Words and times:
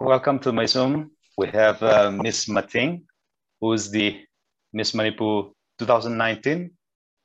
welcome 0.00 0.38
to 0.38 0.52
Maisum. 0.52 1.10
We 1.38 1.48
have 1.48 1.82
uh, 1.82 2.10
Miss 2.10 2.48
Mating, 2.48 3.04
who 3.60 3.72
is 3.72 3.90
the 3.90 4.20
Miss 4.72 4.94
Manipur 4.94 5.50
2019, 5.78 6.70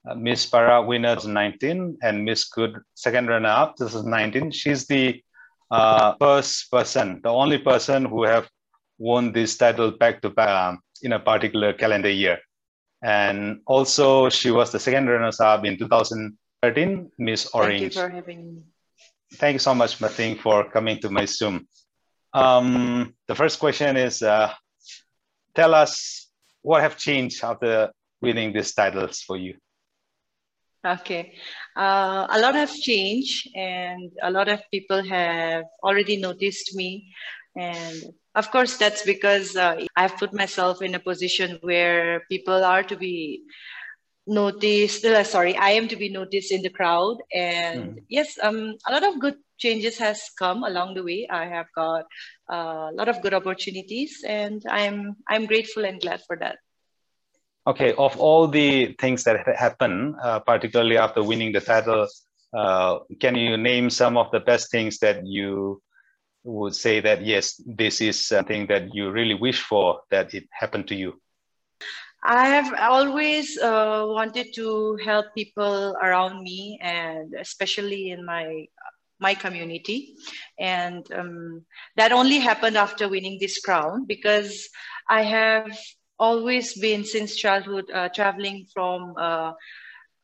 uh, 0.10 0.16
Miss 0.16 0.46
Para 0.46 0.82
winner 0.82 1.16
2019, 1.16 1.98
and 2.02 2.26
Miss 2.26 2.46
Good 2.50 2.78
second 2.96 3.28
runner-up 3.28 3.76
2019. 3.78 4.52
She's 4.52 4.88
the 4.88 5.22
uh, 5.70 6.16
first 6.20 6.72
person, 6.72 7.22
the 7.24 7.30
only 7.30 7.58
person 7.58 8.06
who 8.06 8.24
have 8.24 8.50
won 8.98 9.32
this 9.32 9.58
title 9.58 9.92
back 9.92 10.22
to 10.22 10.30
back 10.30 10.80
in 11.02 11.14
a 11.14 11.20
particular 11.20 11.74
calendar 11.74 12.10
year. 12.10 12.40
And 13.04 13.62
also, 13.66 14.30
she 14.30 14.52
was 14.52 14.72
the 14.72 14.80
second 14.80 15.08
runner-up 15.08 15.66
in 15.66 15.78
2013, 15.78 17.12
Miss 17.18 17.48
Orange. 17.54 17.80
Thank 17.80 17.96
you 17.96 18.02
for 18.02 18.10
having 18.10 18.46
me. 18.46 18.62
Thank 19.36 19.54
you 19.54 19.60
so 19.60 19.74
much, 19.74 20.00
Mating, 20.02 20.38
for 20.38 20.70
coming 20.70 21.00
to 21.00 21.10
Maisum. 21.10 21.66
Um, 22.34 23.14
the 23.28 23.36
first 23.36 23.60
question 23.60 23.98
is, 23.98 24.22
uh, 24.22 24.54
tell 25.54 25.74
us 25.74 26.30
what 26.62 26.82
have 26.82 26.98
changed 26.98 27.44
after 27.44 27.92
winning 28.22 28.54
these 28.54 28.74
titles 28.74 29.22
for 29.22 29.38
you? 29.38 29.56
Okay, 30.86 31.34
uh, 31.78 32.26
a 32.30 32.40
lot 32.40 32.56
has 32.56 32.80
changed 32.80 33.50
and 33.56 34.12
a 34.24 34.32
lot 34.32 34.48
of 34.48 34.62
people 34.72 35.04
have 35.04 35.66
already 35.84 36.18
noticed 36.18 36.76
me. 36.76 37.14
And 37.56 38.02
of 38.34 38.50
course, 38.50 38.78
that's 38.78 39.06
because 39.06 39.56
uh, 39.56 39.86
I've 39.96 40.18
put 40.18 40.34
myself 40.34 40.82
in 40.82 40.96
a 40.96 41.00
position 41.00 41.60
where 41.62 42.22
people 42.32 42.64
are 42.64 42.82
to 42.84 42.96
be 42.96 43.44
noticed. 44.32 45.06
Uh, 45.06 45.24
sorry, 45.24 45.56
I 45.56 45.72
am 45.72 45.88
to 45.90 45.96
be 45.96 46.10
noticed 46.10 46.52
in 46.52 46.64
the 46.64 46.70
crowd. 46.70 47.18
And 47.34 48.00
mm. 48.00 48.04
yes, 48.10 48.40
um, 48.42 48.78
a 48.88 48.92
lot 48.92 49.04
of 49.04 49.20
good 49.20 49.36
changes 49.60 49.98
has 50.00 50.32
come 50.40 50.64
along 50.64 50.96
the 50.96 51.04
way. 51.04 51.28
I 51.30 51.46
have 51.46 51.68
got 51.76 52.06
a 52.50 52.90
lot 52.94 53.10
of 53.10 53.22
good 53.22 53.34
opportunities, 53.34 54.24
and 54.26 54.64
I'm 54.68 55.18
I'm 55.28 55.46
grateful 55.46 55.86
and 55.86 56.02
glad 56.02 56.22
for 56.26 56.38
that. 56.38 56.58
Okay, 57.68 57.94
of 57.94 58.18
all 58.18 58.48
the 58.48 58.96
things 58.98 59.24
that 59.26 59.46
happen, 59.56 60.16
uh, 60.24 60.40
particularly 60.40 60.98
after 60.98 61.22
winning 61.22 61.52
the 61.52 61.62
title, 61.62 62.08
uh, 62.58 63.00
can 63.20 63.36
you 63.36 63.56
name 63.56 63.92
some 63.92 64.18
of 64.18 64.32
the 64.32 64.40
best 64.40 64.72
things 64.72 64.98
that 65.00 65.28
you 65.28 65.80
would 66.44 66.74
say 66.74 67.00
that 67.02 67.24
yes, 67.24 67.62
this 67.68 68.02
is 68.02 68.26
something 68.26 68.66
that 68.66 68.96
you 68.96 69.12
really 69.12 69.36
wish 69.36 69.62
for 69.62 70.02
that 70.10 70.34
it 70.34 70.50
happened 70.52 70.88
to 70.88 70.96
you? 70.96 71.22
I 72.24 72.48
have 72.48 72.74
always 72.80 73.58
uh, 73.58 74.04
wanted 74.08 74.54
to 74.56 74.98
help 75.04 75.28
people 75.36 75.96
around 76.02 76.44
me, 76.44 76.80
and 76.82 77.34
especially 77.40 78.12
in 78.12 78.26
my 78.26 78.66
my 79.20 79.34
community. 79.36 80.16
And 80.60 81.06
um, 81.14 81.66
that 81.98 82.12
only 82.12 82.40
happened 82.40 82.78
after 82.78 83.08
winning 83.10 83.38
this 83.40 83.60
crown 83.60 84.06
because 84.08 84.70
I 85.10 85.24
have 85.24 85.72
always 86.20 86.74
been 86.80 87.04
since 87.06 87.36
childhood 87.36 87.86
uh, 87.94 88.10
traveling 88.10 88.66
from 88.74 89.14
uh, 89.18 89.54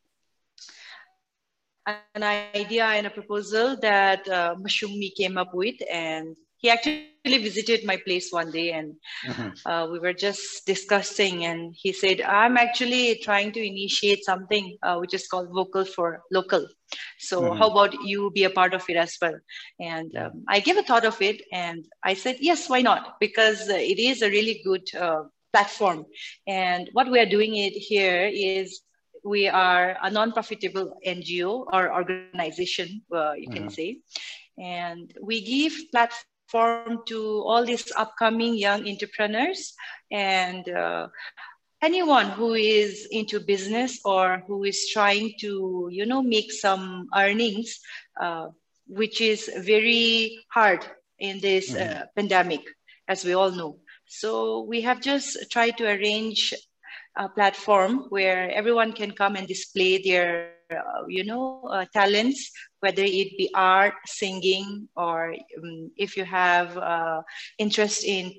an 2.13 2.23
idea 2.23 2.85
and 2.85 3.07
a 3.07 3.09
proposal 3.09 3.77
that 3.81 4.27
uh, 4.27 4.55
Mashumi 4.55 5.15
came 5.15 5.37
up 5.37 5.53
with, 5.53 5.75
and 5.91 6.35
he 6.57 6.69
actually 6.69 7.07
visited 7.23 7.85
my 7.85 7.97
place 7.97 8.31
one 8.31 8.51
day, 8.51 8.71
and 8.71 8.95
mm-hmm. 9.25 9.49
uh, 9.69 9.87
we 9.87 9.99
were 9.99 10.13
just 10.13 10.65
discussing. 10.65 11.45
And 11.45 11.75
he 11.77 11.93
said, 11.93 12.21
"I'm 12.21 12.57
actually 12.57 13.19
trying 13.23 13.51
to 13.53 13.65
initiate 13.65 14.25
something 14.25 14.77
uh, 14.83 14.97
which 14.97 15.13
is 15.13 15.27
called 15.27 15.49
Vocal 15.53 15.85
for 15.85 16.21
Local. 16.31 16.67
So 17.19 17.41
mm-hmm. 17.41 17.57
how 17.57 17.69
about 17.69 17.93
you 18.03 18.31
be 18.31 18.45
a 18.45 18.49
part 18.49 18.73
of 18.73 18.83
it 18.89 18.97
as 18.97 19.15
well?" 19.21 19.37
And 19.79 20.15
um, 20.15 20.43
I 20.47 20.59
gave 20.59 20.77
a 20.77 20.83
thought 20.83 21.05
of 21.05 21.21
it, 21.21 21.41
and 21.51 21.85
I 22.03 22.15
said, 22.15 22.37
"Yes, 22.39 22.69
why 22.69 22.81
not? 22.81 23.19
Because 23.19 23.69
it 23.69 23.99
is 23.99 24.21
a 24.21 24.29
really 24.29 24.61
good." 24.63 24.87
Uh, 24.95 25.23
platform. 25.53 26.05
And 26.45 26.89
what 26.93 27.09
we 27.09 27.19
are 27.19 27.25
doing 27.25 27.55
it 27.55 27.71
here 27.71 28.29
is 28.31 28.81
we 29.23 29.47
are 29.47 29.97
a 30.01 30.11
non-profitable 30.11 30.99
NGO 31.05 31.65
or 31.71 31.93
organization, 31.93 33.01
uh, 33.11 33.33
you 33.33 33.49
can 33.49 33.63
mm-hmm. 33.63 33.69
say, 33.69 33.99
and 34.57 35.11
we 35.21 35.41
give 35.41 35.73
platform 35.91 36.36
to 36.51 37.43
all 37.45 37.65
these 37.65 37.91
upcoming 37.95 38.55
young 38.55 38.87
entrepreneurs 38.87 39.73
and 40.11 40.67
uh, 40.69 41.07
anyone 41.81 42.29
who 42.29 42.53
is 42.53 43.07
into 43.11 43.39
business 43.39 43.99
or 44.05 44.43
who 44.47 44.63
is 44.63 44.89
trying 44.91 45.33
to, 45.39 45.89
you 45.91 46.05
know, 46.05 46.21
make 46.21 46.51
some 46.51 47.07
earnings, 47.15 47.79
uh, 48.19 48.47
which 48.87 49.21
is 49.21 49.49
very 49.57 50.39
hard 50.49 50.85
in 51.19 51.39
this 51.39 51.71
mm-hmm. 51.71 52.01
Uh, 52.01 52.05
pandemic, 52.15 52.61
as 53.07 53.23
we 53.25 53.33
all 53.33 53.51
know. 53.51 53.79
So 54.05 54.61
we 54.61 54.81
have 54.81 55.01
just 55.01 55.51
tried 55.51 55.77
to 55.77 55.85
arrange 55.85 56.53
a 57.15 57.27
platform 57.27 58.05
where 58.09 58.49
everyone 58.51 58.93
can 58.93 59.11
come 59.11 59.35
and 59.35 59.47
display 59.47 60.01
their, 60.01 60.51
uh, 60.51 60.56
you 61.07 61.23
know, 61.23 61.67
uh, 61.71 61.85
talents, 61.93 62.51
whether 62.79 63.03
it 63.03 63.37
be 63.37 63.49
art, 63.53 63.93
singing, 64.05 64.87
or 64.95 65.33
um, 65.33 65.91
if 65.97 66.17
you 66.17 66.25
have 66.25 66.77
uh, 66.77 67.21
interest 67.57 68.03
in 68.03 68.33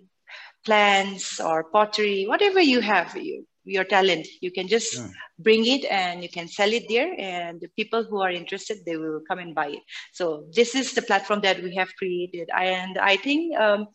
plants 0.65 1.41
or 1.41 1.65
pottery, 1.65 2.27
whatever 2.27 2.61
you 2.61 2.81
have, 2.81 3.17
you, 3.17 3.47
your 3.65 3.84
talent, 3.84 4.27
you 4.41 4.50
can 4.50 4.69
just 4.69 4.97
yeah. 4.97 5.09
bring 5.38 5.67
it 5.67 5.84
and 5.91 6.22
you 6.22 6.28
can 6.28 6.49
sell 6.49 6.72
it 6.72 6.84
there. 6.88 7.15
And 7.19 7.61
the 7.61 7.69
people 7.77 8.05
who 8.05 8.21
are 8.21 8.31
interested, 8.31 8.78
they 8.84 8.97
will 8.97 9.21
come 9.28 9.38
and 9.38 9.55
buy 9.55 9.69
it. 9.69 9.83
So 10.12 10.47
this 10.55 10.75
is 10.75 10.93
the 10.93 11.03
platform 11.03 11.41
that 11.43 11.62
we 11.62 11.75
have 11.77 11.94
created. 11.97 12.49
And 12.55 12.99
I 12.99 13.17
think 13.17 13.59
um, 13.59 13.88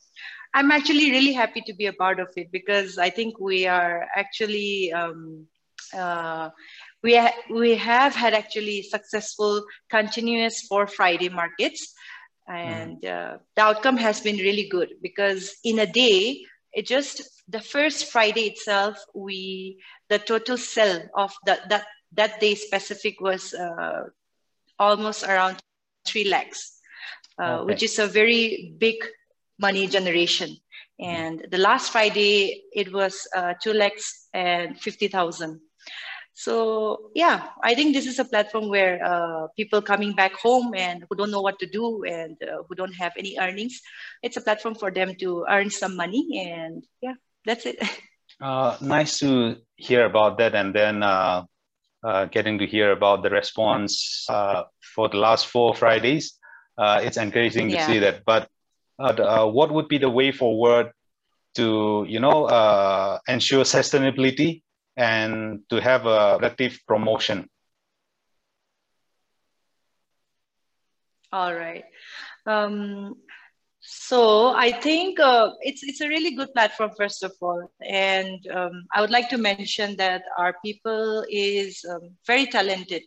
I'm 0.53 0.71
actually 0.71 1.11
really 1.11 1.33
happy 1.33 1.61
to 1.65 1.73
be 1.73 1.87
a 1.87 1.93
part 1.93 2.19
of 2.19 2.29
it 2.35 2.51
because 2.51 2.97
I 2.97 3.09
think 3.09 3.39
we 3.39 3.67
are 3.67 4.07
actually 4.15 4.93
um, 4.93 5.47
uh, 5.93 6.49
we 7.03 7.15
ha- 7.15 7.35
we 7.49 7.75
have 7.75 8.15
had 8.15 8.33
actually 8.33 8.81
successful 8.81 9.63
continuous 9.89 10.61
four 10.61 10.87
Friday 10.87 11.29
markets, 11.29 11.93
and 12.47 13.01
mm. 13.01 13.09
uh, 13.09 13.37
the 13.55 13.61
outcome 13.61 13.97
has 13.97 14.21
been 14.21 14.37
really 14.37 14.67
good 14.69 14.89
because 15.01 15.55
in 15.63 15.79
a 15.79 15.85
day 15.85 16.45
it 16.73 16.87
just 16.87 17.21
the 17.47 17.59
first 17.59 18.11
Friday 18.11 18.47
itself 18.47 18.97
we 19.13 19.77
the 20.09 20.17
total 20.17 20.57
sell 20.57 21.01
of 21.15 21.33
that 21.45 21.69
that 21.69 21.85
that 22.13 22.39
day 22.39 22.55
specific 22.55 23.19
was 23.21 23.53
uh, 23.53 24.03
almost 24.79 25.23
around 25.23 25.57
three 26.05 26.25
lakhs, 26.25 26.79
uh, 27.41 27.59
okay. 27.59 27.65
which 27.65 27.83
is 27.83 27.99
a 27.99 28.07
very 28.07 28.75
big 28.77 28.95
money 29.59 29.87
generation. 29.87 30.55
And 30.99 31.45
the 31.49 31.57
last 31.57 31.91
Friday, 31.91 32.63
it 32.71 32.93
was 32.93 33.27
uh, 33.35 33.53
two 33.61 33.73
lakhs 33.73 34.27
and 34.33 34.79
50,000. 34.79 35.59
So 36.33 37.11
yeah, 37.13 37.49
I 37.63 37.75
think 37.75 37.93
this 37.93 38.07
is 38.07 38.19
a 38.19 38.25
platform 38.25 38.69
where 38.69 39.03
uh, 39.03 39.47
people 39.55 39.81
coming 39.81 40.13
back 40.13 40.33
home 40.33 40.73
and 40.75 41.05
who 41.07 41.15
don't 41.15 41.31
know 41.31 41.41
what 41.41 41.59
to 41.59 41.67
do 41.67 42.03
and 42.03 42.37
uh, 42.41 42.63
who 42.67 42.75
don't 42.75 42.93
have 42.93 43.13
any 43.17 43.37
earnings, 43.39 43.81
it's 44.21 44.37
a 44.37 44.41
platform 44.41 44.75
for 44.75 44.89
them 44.89 45.15
to 45.19 45.45
earn 45.49 45.69
some 45.69 45.95
money. 45.95 46.45
And 46.45 46.83
yeah, 47.01 47.15
that's 47.45 47.65
it. 47.65 47.77
Uh, 48.41 48.75
nice 48.81 49.19
to 49.19 49.55
hear 49.75 50.05
about 50.05 50.39
that. 50.39 50.55
And 50.55 50.73
then 50.73 51.03
uh, 51.03 51.45
uh, 52.03 52.25
getting 52.25 52.57
to 52.57 52.65
hear 52.65 52.91
about 52.91 53.21
the 53.21 53.29
response 53.29 54.25
for 54.27 55.07
the 55.07 55.17
last 55.17 55.45
four 55.47 55.75
Fridays. 55.75 56.33
it's 56.77 57.15
encouraging 57.15 57.69
to 57.69 57.75
yeah. 57.75 57.87
see 57.87 57.99
that. 57.99 58.25
But 58.25 58.49
uh, 58.99 59.47
what 59.47 59.71
would 59.71 59.87
be 59.87 59.97
the 59.97 60.09
way 60.09 60.31
forward 60.31 60.91
to 61.55 62.05
you 62.07 62.19
know 62.19 62.45
uh, 62.45 63.19
ensure 63.27 63.63
sustainability 63.63 64.63
and 64.97 65.59
to 65.69 65.79
have 65.81 66.05
a 66.05 66.37
productive 66.37 66.79
promotion 66.87 67.49
All 71.33 71.55
right. 71.55 71.83
Um, 72.45 73.15
so 73.81 74.53
I 74.53 74.71
think 74.71 75.19
uh, 75.19 75.49
it's 75.61 75.81
it's 75.83 75.99
a 76.01 76.07
really 76.07 76.35
good 76.35 76.53
platform 76.53 76.91
first 76.95 77.23
of 77.23 77.33
all, 77.41 77.71
and 77.81 78.39
um, 78.53 78.85
I 78.93 79.01
would 79.01 79.09
like 79.09 79.29
to 79.29 79.37
mention 79.37 79.95
that 79.97 80.21
our 80.37 80.53
people 80.63 81.25
is 81.27 81.83
um, 81.89 82.11
very 82.27 82.45
talented, 82.45 83.03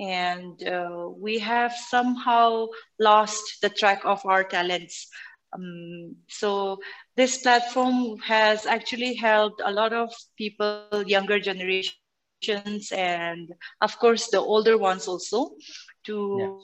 and 0.00 0.60
uh, 0.66 1.08
we 1.16 1.38
have 1.38 1.72
somehow 1.72 2.66
lost 2.98 3.62
the 3.62 3.70
track 3.70 4.02
of 4.04 4.20
our 4.26 4.42
talents. 4.42 5.06
Um, 5.54 6.16
so 6.28 6.78
this 7.16 7.38
platform 7.38 8.18
has 8.18 8.66
actually 8.66 9.14
helped 9.14 9.60
a 9.64 9.70
lot 9.70 9.92
of 9.92 10.12
people, 10.36 11.04
younger 11.06 11.38
generations, 11.38 12.90
and 12.92 13.52
of 13.80 13.98
course 13.98 14.28
the 14.28 14.40
older 14.40 14.78
ones 14.78 15.08
also, 15.08 15.56
to 16.04 16.58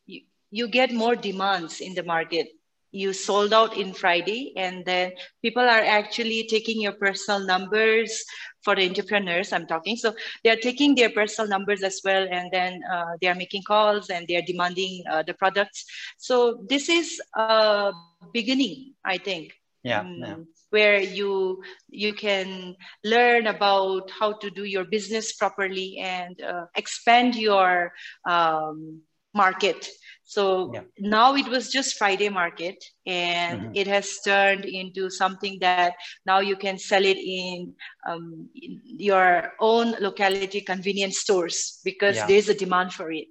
you, 0.06 0.22
you 0.50 0.68
get 0.68 0.92
more 0.92 1.14
demands 1.14 1.80
in 1.80 1.94
the 1.94 2.02
market. 2.02 2.48
You 2.96 3.12
sold 3.14 3.52
out 3.54 3.76
in 3.76 3.94
Friday, 3.94 4.52
and 4.56 4.84
then 4.86 5.12
people 5.42 5.62
are 5.62 5.84
actually 5.98 6.46
taking 6.50 6.80
your 6.82 6.92
personal 6.92 7.46
numbers 7.46 8.24
for 8.64 8.74
the 8.76 8.86
entrepreneurs 8.88 9.52
I'm 9.52 9.66
talking. 9.66 9.96
So 9.96 10.14
they 10.44 10.50
are 10.50 10.62
taking 10.68 10.94
their 10.96 11.10
personal 11.10 11.48
numbers 11.50 11.82
as 11.84 12.00
well, 12.04 12.26
and 12.30 12.50
then 12.52 12.80
uh, 12.92 13.16
they 13.20 13.28
are 13.28 13.34
making 13.44 13.62
calls 13.66 14.10
and 14.10 14.26
they 14.28 14.36
are 14.36 14.46
demanding 14.46 15.04
uh, 15.10 15.22
the 15.26 15.34
products. 15.34 15.84
So 16.18 16.64
this 16.68 16.88
is 16.88 17.20
a 17.40 17.92
beginning, 18.32 18.94
I 19.04 19.18
think 19.18 19.52
yeah, 19.82 20.04
um, 20.04 20.12
yeah, 20.16 20.36
where 20.70 21.00
you 21.00 21.62
you 21.88 22.12
can 22.12 22.74
learn 23.04 23.46
about 23.46 24.10
how 24.10 24.32
to 24.32 24.50
do 24.50 24.64
your 24.64 24.84
business 24.84 25.32
properly 25.32 25.98
and 26.00 26.40
uh, 26.42 26.66
expand 26.76 27.34
your 27.36 27.92
um, 28.28 29.02
market 29.34 29.88
so 30.28 30.72
yeah. 30.74 30.80
now 30.98 31.34
it 31.34 31.46
was 31.48 31.70
just 31.70 31.96
friday 31.96 32.28
market 32.28 32.84
and 33.06 33.60
mm-hmm. 33.60 33.70
it 33.74 33.86
has 33.86 34.18
turned 34.24 34.64
into 34.64 35.08
something 35.08 35.56
that 35.60 35.94
now 36.26 36.40
you 36.40 36.56
can 36.56 36.76
sell 36.76 37.04
it 37.04 37.16
in, 37.16 37.72
um, 38.08 38.48
in 38.54 38.80
your 38.84 39.52
own 39.60 39.94
locality 40.00 40.60
convenience 40.60 41.20
stores 41.20 41.80
because 41.84 42.16
yeah. 42.16 42.26
there's 42.26 42.48
a 42.48 42.54
demand 42.54 42.92
for 42.92 43.12
it 43.12 43.28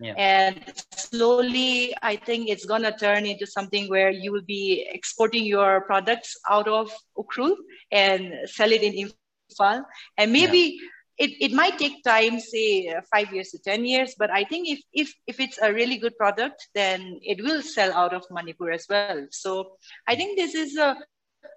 yeah. 0.00 0.14
And 0.16 0.60
slowly, 0.94 1.94
I 2.02 2.16
think 2.16 2.48
it's 2.48 2.66
going 2.66 2.82
to 2.82 2.92
turn 2.92 3.26
into 3.26 3.46
something 3.46 3.88
where 3.88 4.10
you 4.10 4.32
will 4.32 4.44
be 4.46 4.86
exporting 4.90 5.44
your 5.44 5.82
products 5.82 6.36
out 6.50 6.66
of 6.68 6.90
Ukhrul 7.16 7.54
and 7.92 8.32
sell 8.46 8.72
it 8.72 8.82
in 8.82 9.08
Imphal. 9.08 9.84
And 10.18 10.32
maybe 10.32 10.58
yeah. 10.58 10.88
It, 11.18 11.30
it 11.40 11.52
might 11.52 11.78
take 11.78 12.02
time, 12.02 12.40
say 12.40 12.88
uh, 12.88 13.00
five 13.12 13.32
years 13.32 13.50
to 13.50 13.58
10 13.58 13.84
years, 13.84 14.14
but 14.18 14.30
I 14.30 14.44
think 14.44 14.68
if, 14.68 14.80
if, 14.92 15.14
if 15.26 15.40
it's 15.40 15.58
a 15.62 15.72
really 15.72 15.98
good 15.98 16.16
product, 16.16 16.68
then 16.74 17.20
it 17.22 17.42
will 17.42 17.62
sell 17.62 17.92
out 17.92 18.12
of 18.12 18.24
Manipur 18.30 18.70
as 18.70 18.86
well. 18.88 19.26
So 19.30 19.76
I 20.08 20.16
think 20.16 20.36
this 20.36 20.54
is 20.54 20.76
a 20.76 20.96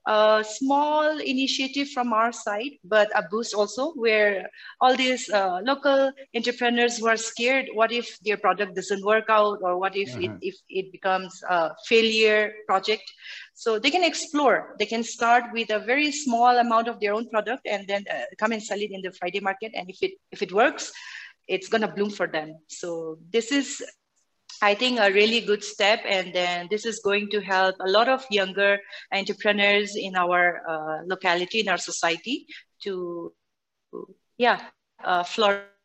a 0.08 0.44
small 0.48 1.20
initiative 1.20 1.90
from 1.90 2.14
our 2.14 2.32
side, 2.32 2.80
but 2.84 3.10
a 3.16 3.24
boost 3.30 3.54
also 3.54 3.92
where 3.94 4.50
all 4.80 4.96
these 4.96 5.30
uh, 5.30 5.60
local 5.64 6.12
entrepreneurs 6.36 6.98
who 6.98 7.08
are 7.08 7.18
scared, 7.18 7.68
what 7.74 7.92
if 7.92 8.18
their 8.20 8.38
product 8.38 8.76
doesn't 8.76 9.04
work 9.04 9.26
out 9.30 9.60
or 9.62 9.78
what 9.78 9.96
if, 9.96 10.10
mm-hmm. 10.10 10.36
it, 10.36 10.40
if 10.42 10.56
it 10.70 10.92
becomes 10.92 11.42
a 11.50 11.72
failure 11.88 12.54
project? 12.68 13.04
So 13.54 13.80
they 13.80 13.92
can 13.92 14.04
explore, 14.04 14.76
they 14.80 14.86
can 14.86 15.04
start 15.04 15.46
with 15.52 15.72
a 15.72 15.80
very 15.80 16.12
small 16.12 16.58
amount 16.58 16.88
of 16.88 17.00
their 17.00 17.14
own 17.14 17.28
product 17.30 17.66
and 17.66 17.88
then 17.88 18.06
uh, 18.10 18.22
come 18.38 18.52
and 18.52 18.64
sell 18.64 18.80
it 18.80 18.92
in 18.92 19.02
the 19.02 19.12
Friday 19.12 19.40
market. 19.40 19.72
And 19.76 19.90
if 19.90 19.98
it, 20.02 20.12
if 20.32 20.42
it 20.42 20.54
works, 20.54 20.92
it's 21.48 21.68
gonna 21.68 21.92
bloom 21.92 22.12
for 22.12 22.28
them. 22.28 22.60
So 22.68 23.18
this 23.32 23.52
is 23.52 23.84
I 24.62 24.74
think 24.76 25.00
a 25.00 25.12
really 25.12 25.42
good 25.42 25.64
step. 25.64 26.02
And 26.06 26.34
then 26.34 26.68
this 26.70 26.86
is 26.86 27.00
going 27.00 27.30
to 27.32 27.42
help 27.42 27.76
a 27.80 27.90
lot 27.90 28.08
of 28.10 28.26
younger 28.30 28.80
entrepreneurs 29.14 29.96
in 29.96 30.16
our 30.16 30.62
uh, 30.68 31.04
locality, 31.06 31.60
in 31.62 31.70
our 31.70 31.78
society 31.78 32.46
to, 32.84 33.32
yeah, 34.38 34.62
uh, 35.04 35.24
flourish 35.24 35.84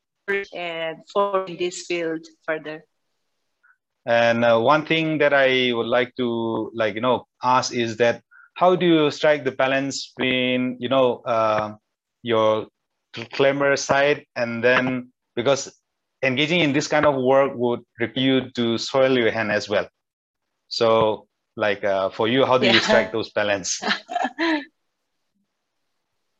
and 0.54 0.98
form 1.12 1.56
this 1.58 1.84
field 1.86 2.24
further. 2.46 2.84
And 4.06 4.44
uh, 4.44 4.58
one 4.58 4.84
thing 4.86 5.18
that 5.18 5.32
I 5.32 5.72
would 5.72 5.86
like 5.86 6.14
to 6.16 6.70
like, 6.74 6.94
you 6.94 7.00
know, 7.00 7.26
ask 7.42 7.72
is 7.72 7.96
that 7.98 8.22
how 8.54 8.74
do 8.76 8.86
you 8.86 9.10
strike 9.10 9.44
the 9.44 9.52
balance 9.52 10.12
between, 10.16 10.76
you 10.80 10.88
know, 10.88 11.22
uh, 11.24 11.74
your 12.22 12.66
glamour 13.32 13.76
side 13.76 14.24
and 14.36 14.62
then 14.64 15.12
because 15.34 15.72
engaging 16.22 16.60
in 16.60 16.72
this 16.72 16.86
kind 16.86 17.06
of 17.06 17.16
work 17.16 17.52
would 17.54 17.80
require 17.98 18.24
you 18.24 18.50
to 18.52 18.78
soil 18.78 19.16
your 19.16 19.30
hand 19.30 19.50
as 19.50 19.68
well. 19.68 19.88
So, 20.68 21.26
like 21.56 21.84
uh, 21.84 22.10
for 22.10 22.28
you, 22.28 22.44
how 22.44 22.58
do 22.58 22.66
yeah. 22.66 22.72
you 22.72 22.80
strike 22.80 23.12
those 23.12 23.30
balance? 23.30 23.80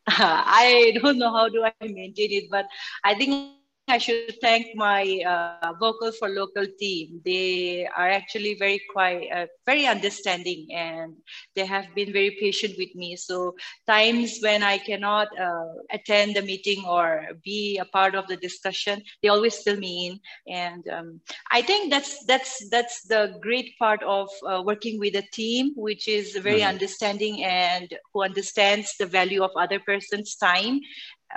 I 0.07 0.97
don't 1.01 1.19
know 1.19 1.33
how 1.33 1.49
do 1.49 1.65
I 1.65 1.73
maintain 1.81 2.33
it, 2.33 2.51
but 2.51 2.67
I 3.05 3.15
think 3.15 3.62
I 3.89 3.99
should 3.99 4.41
thank 4.41 4.77
my 4.77 5.03
uh, 5.27 5.73
Vocal 5.81 6.13
for 6.13 6.29
Local 6.29 6.67
team. 6.79 7.21
They 7.25 7.87
are 7.97 8.09
actually 8.09 8.55
very 8.55 8.81
quite 8.93 9.29
uh, 9.35 9.47
very 9.67 9.87
understanding, 9.87 10.69
and 10.73 11.17
they 11.57 11.67
have 11.67 11.93
been 11.95 12.13
very 12.13 12.37
patient 12.39 12.75
with 12.79 12.95
me. 12.95 13.17
So 13.17 13.55
times 13.87 14.39
when 14.41 14.63
I 14.63 14.79
cannot 14.79 15.29
uh, 15.39 15.75
attend 15.91 16.37
the 16.37 16.43
meeting 16.43 16.85
or 16.87 17.27
be 17.45 17.79
a 17.79 17.85
part 17.85 18.15
of 18.15 18.29
the 18.29 18.37
discussion, 18.37 19.03
they 19.21 19.29
always 19.29 19.59
fill 19.59 19.77
me 19.77 20.07
in, 20.07 20.21
and 20.47 20.89
um, 20.89 21.21
I 21.51 21.61
think 21.61 21.91
that's 21.91 22.25
that's 22.25 22.69
that's 22.71 23.03
the 23.09 23.37
great 23.43 23.77
part 23.79 24.03
of 24.05 24.29
uh, 24.47 24.63
working 24.65 25.01
with 25.01 25.17
a 25.17 25.27
team, 25.33 25.73
which 25.77 26.07
is 26.07 26.37
very 26.37 26.61
mm-hmm. 26.61 26.71
understanding 26.71 27.43
and 27.43 27.93
who 28.15 28.23
understands 28.23 28.95
the 28.99 29.07
value 29.07 29.43
of 29.43 29.51
other 29.57 29.81
person's 29.81 30.37
time. 30.37 30.81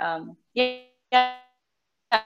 Um, 0.00 0.36
yeah 0.54 1.36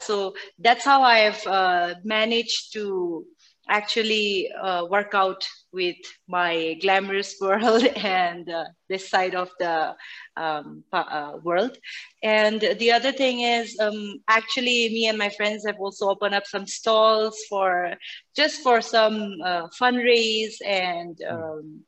so 0.01 0.35
that's 0.59 0.85
how 0.85 1.03
I've 1.03 1.47
uh, 1.47 1.95
managed 2.05 2.73
to 2.75 3.25
actually 3.69 4.51
uh, 4.61 4.85
work 4.87 5.15
out 5.15 5.47
with 5.73 5.97
my 6.29 6.77
glamorous 6.83 7.37
world 7.41 7.85
and 7.97 8.51
uh, 8.51 8.65
this 8.89 9.09
side 9.09 9.35
of 9.35 9.49
the 9.61 9.95
um, 10.37 10.83
uh, 10.93 11.35
world. 11.43 11.79
And 12.23 12.61
the 12.61 12.93
other 12.93 13.13
thing 13.13 13.41
is, 13.41 13.79
um, 13.79 14.19
actually, 14.29 14.89
me 14.89 15.07
and 15.07 15.17
my 15.17 15.29
friends 15.31 15.65
have 15.67 15.79
also 15.79 16.09
opened 16.09 16.35
up 16.35 16.47
some 16.47 16.67
stalls 16.67 17.39
for 17.49 17.95
just 18.35 18.63
for 18.63 18.81
some 18.81 19.37
uh, 19.45 19.69
fundraise 19.81 20.57
and 20.67 21.17
hmm. 21.27 21.35
um, 21.35 21.85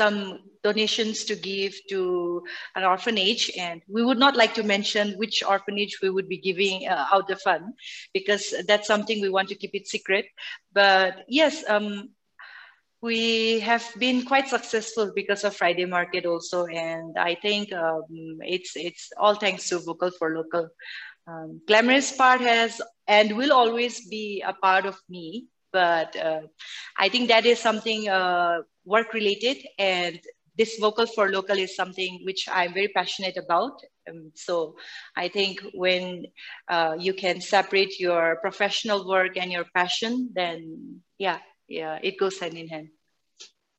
some 0.00 0.40
donations 0.62 1.24
to 1.24 1.34
give 1.36 1.74
to 1.92 2.42
an 2.76 2.84
orphanage. 2.84 3.50
And 3.58 3.82
we 3.86 4.04
would 4.04 4.18
not 4.18 4.36
like 4.42 4.54
to 4.54 4.62
mention 4.62 5.12
which 5.22 5.42
orphanage 5.42 5.98
we 6.02 6.08
would 6.14 6.28
be 6.28 6.38
giving 6.48 6.88
uh, 6.88 7.06
out 7.12 7.28
the 7.28 7.36
fund 7.36 7.74
because 8.14 8.54
that's 8.66 8.86
something 8.86 9.20
we 9.20 9.34
want 9.36 9.48
to 9.50 9.60
keep 9.60 9.74
it 9.74 9.86
secret. 9.86 10.24
But 10.72 11.24
yes, 11.28 11.64
um, 11.68 12.10
we 13.02 13.60
have 13.60 13.84
been 13.98 14.24
quite 14.24 14.48
successful 14.48 15.12
because 15.14 15.44
of 15.44 15.56
Friday 15.56 15.86
Market 15.86 16.24
also. 16.24 16.66
And 16.66 17.16
I 17.18 17.34
think 17.34 17.72
um, 17.72 18.40
it's, 18.54 18.72
it's 18.76 19.12
all 19.18 19.34
thanks 19.34 19.68
to 19.68 19.78
Vocal 19.78 20.10
for 20.18 20.34
Local. 20.34 20.68
Um, 21.26 21.60
glamorous 21.68 22.12
part 22.16 22.40
has 22.40 22.80
and 23.06 23.36
will 23.36 23.52
always 23.52 24.08
be 24.08 24.42
a 24.46 24.54
part 24.54 24.86
of 24.86 24.96
me 25.08 25.46
but 25.72 26.14
uh, 26.16 26.40
i 26.98 27.08
think 27.08 27.28
that 27.28 27.46
is 27.46 27.58
something 27.58 28.08
uh, 28.08 28.58
work 28.84 29.12
related 29.14 29.58
and 29.78 30.20
this 30.56 30.78
vocal 30.78 31.06
for 31.06 31.30
local 31.30 31.56
is 31.56 31.74
something 31.74 32.20
which 32.24 32.48
i'm 32.52 32.74
very 32.74 32.88
passionate 32.88 33.36
about. 33.36 33.80
Um, 34.08 34.32
so 34.34 34.76
i 35.16 35.28
think 35.28 35.60
when 35.74 36.26
uh, 36.68 36.96
you 36.98 37.14
can 37.14 37.40
separate 37.40 38.00
your 38.00 38.36
professional 38.42 39.08
work 39.08 39.36
and 39.36 39.52
your 39.52 39.66
passion 39.74 40.30
then 40.34 41.00
yeah 41.18 41.38
yeah 41.68 41.98
it 42.02 42.18
goes 42.18 42.38
hand 42.38 42.54
in 42.54 42.68
hand. 42.68 42.88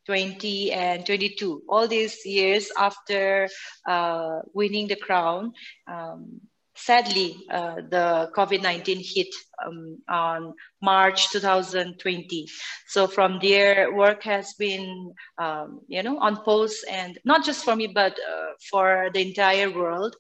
20 0.07 0.73
and 0.73 1.07
22, 1.07 1.63
all 1.69 1.87
these 1.89 2.25
years 2.25 2.71
after 2.79 3.49
uh, 3.89 4.41
winning 4.55 4.89
the 4.89 4.97
crown, 4.97 5.53
um, 5.87 6.41
sadly, 6.79 7.37
uh, 7.51 7.77
the 7.77 8.31
COVID-19 8.37 9.01
hit 9.03 9.29
um, 9.65 9.99
on 10.09 10.55
March 10.81 11.31
2020. 11.31 12.49
So 12.87 13.07
from 13.07 13.39
there, 13.43 13.93
work 13.95 14.23
has 14.25 14.55
been, 14.55 15.13
um, 15.39 15.81
you 15.89 16.03
know, 16.03 16.19
on 16.19 16.37
pause 16.45 16.85
and 16.91 17.19
not 17.25 17.45
just 17.45 17.65
for 17.65 17.77
me, 17.77 17.89
but 17.89 18.13
uh, 18.13 18.53
for 18.71 19.11
the 19.13 19.21
entire 19.21 19.71
world. 19.71 20.17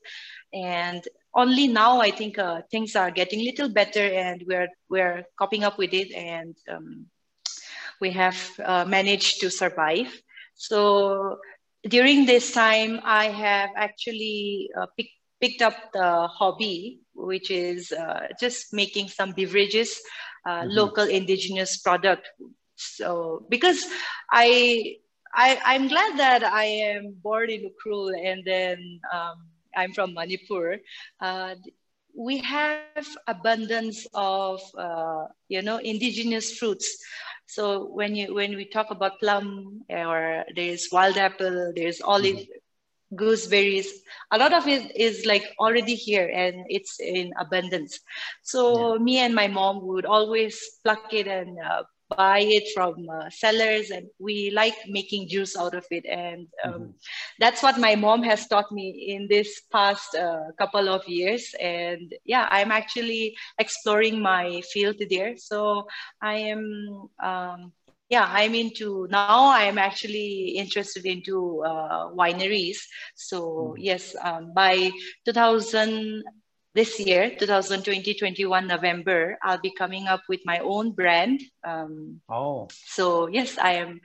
And 0.52 1.02
only 1.34 1.68
now 1.68 2.00
I 2.00 2.10
think 2.10 2.38
uh, 2.38 2.62
things 2.70 2.96
are 2.96 3.10
getting 3.10 3.40
a 3.40 3.44
little 3.44 3.68
better 3.68 4.04
and 4.04 4.42
we're 4.46 4.68
we're 4.88 5.24
coping 5.38 5.64
up 5.64 5.78
with 5.78 5.92
it 5.92 6.12
and 6.12 6.56
um, 6.70 7.06
we 8.00 8.10
have 8.12 8.38
uh, 8.64 8.84
managed 8.84 9.40
to 9.40 9.50
survive. 9.50 10.08
So 10.54 11.38
during 11.88 12.26
this 12.26 12.52
time, 12.52 13.00
I 13.04 13.26
have 13.26 13.70
actually 13.76 14.70
uh, 14.76 14.86
pick, 14.96 15.08
picked 15.40 15.62
up 15.62 15.74
the 15.92 16.26
hobby, 16.26 17.00
which 17.14 17.50
is 17.50 17.92
uh, 17.92 18.28
just 18.40 18.72
making 18.72 19.08
some 19.08 19.32
beverages, 19.32 20.00
uh, 20.46 20.62
mm-hmm. 20.62 20.70
local 20.70 21.04
indigenous 21.04 21.78
product. 21.78 22.28
So 22.76 23.46
because 23.48 23.84
I, 24.30 24.96
I 25.34 25.58
I'm 25.64 25.88
glad 25.88 26.18
that 26.18 26.44
I 26.44 26.64
am 26.64 27.14
born 27.22 27.50
in 27.50 27.70
Ukhrul 27.70 28.14
and 28.14 28.44
then 28.44 29.00
um, 29.12 29.46
I'm 29.76 29.92
from 29.92 30.14
Manipur, 30.14 30.78
uh, 31.20 31.54
we 32.18 32.38
have 32.38 33.06
abundance 33.26 34.06
of 34.14 34.60
uh, 34.76 35.26
you 35.48 35.62
know 35.62 35.78
indigenous 35.78 36.58
fruits. 36.58 36.98
So 37.46 37.86
when 37.86 38.14
you 38.14 38.34
when 38.34 38.56
we 38.56 38.66
talk 38.66 38.90
about 38.90 39.20
plum 39.20 39.82
or 39.88 40.44
there's 40.54 40.88
wild 40.90 41.16
apple, 41.16 41.72
there's 41.74 42.00
olive, 42.00 42.36
mm-hmm. 42.36 42.67
Gooseberries, 43.14 43.88
a 44.30 44.38
lot 44.38 44.52
of 44.52 44.66
it 44.66 44.94
is 44.96 45.24
like 45.26 45.44
already 45.58 45.94
here 45.94 46.30
and 46.32 46.66
it's 46.68 47.00
in 47.00 47.32
abundance. 47.40 48.00
So 48.42 48.94
yeah. 48.94 49.02
me 49.02 49.18
and 49.18 49.34
my 49.34 49.48
mom 49.48 49.86
would 49.86 50.06
always 50.06 50.60
pluck 50.84 51.12
it 51.12 51.26
and 51.26 51.58
uh, 51.58 51.84
buy 52.16 52.40
it 52.40 52.64
from 52.74 53.08
uh, 53.10 53.28
sellers 53.30 53.90
and 53.90 54.06
we 54.18 54.50
like 54.50 54.74
making 54.88 55.28
juice 55.28 55.56
out 55.56 55.74
of 55.74 55.84
it 55.90 56.06
and 56.06 56.46
um, 56.64 56.72
mm-hmm. 56.72 56.90
that's 57.38 57.62
what 57.62 57.78
my 57.78 57.94
mom 57.94 58.22
has 58.22 58.46
taught 58.46 58.70
me 58.72 59.12
in 59.14 59.28
this 59.28 59.62
past 59.70 60.14
uh, 60.14 60.44
couple 60.58 60.88
of 60.88 61.06
years 61.06 61.54
and 61.60 62.14
yeah 62.24 62.48
i'm 62.50 62.70
actually 62.70 63.36
exploring 63.58 64.20
my 64.20 64.60
field 64.72 64.96
there 65.10 65.36
so 65.36 65.86
i 66.22 66.34
am 66.34 67.08
um, 67.22 67.72
yeah 68.08 68.26
i'm 68.28 68.54
into 68.54 69.06
now 69.10 69.50
i'm 69.52 69.78
actually 69.78 70.56
interested 70.56 71.04
into 71.04 71.62
uh, 71.64 72.08
wineries. 72.10 72.78
So 73.14 73.74
mm-hmm. 73.76 73.82
yes 73.82 74.16
um, 74.20 74.52
by 74.54 74.90
2000 75.24 76.24
this 76.74 77.00
year 77.00 77.34
2020 77.38 78.14
21 78.14 78.66
november 78.66 79.38
i'll 79.42 79.60
be 79.60 79.72
coming 79.72 80.06
up 80.06 80.20
with 80.28 80.40
my 80.44 80.58
own 80.60 80.92
brand 80.92 81.40
um, 81.64 82.20
oh. 82.28 82.68
so 82.70 83.26
yes 83.26 83.58
i 83.58 83.72
am 83.72 84.00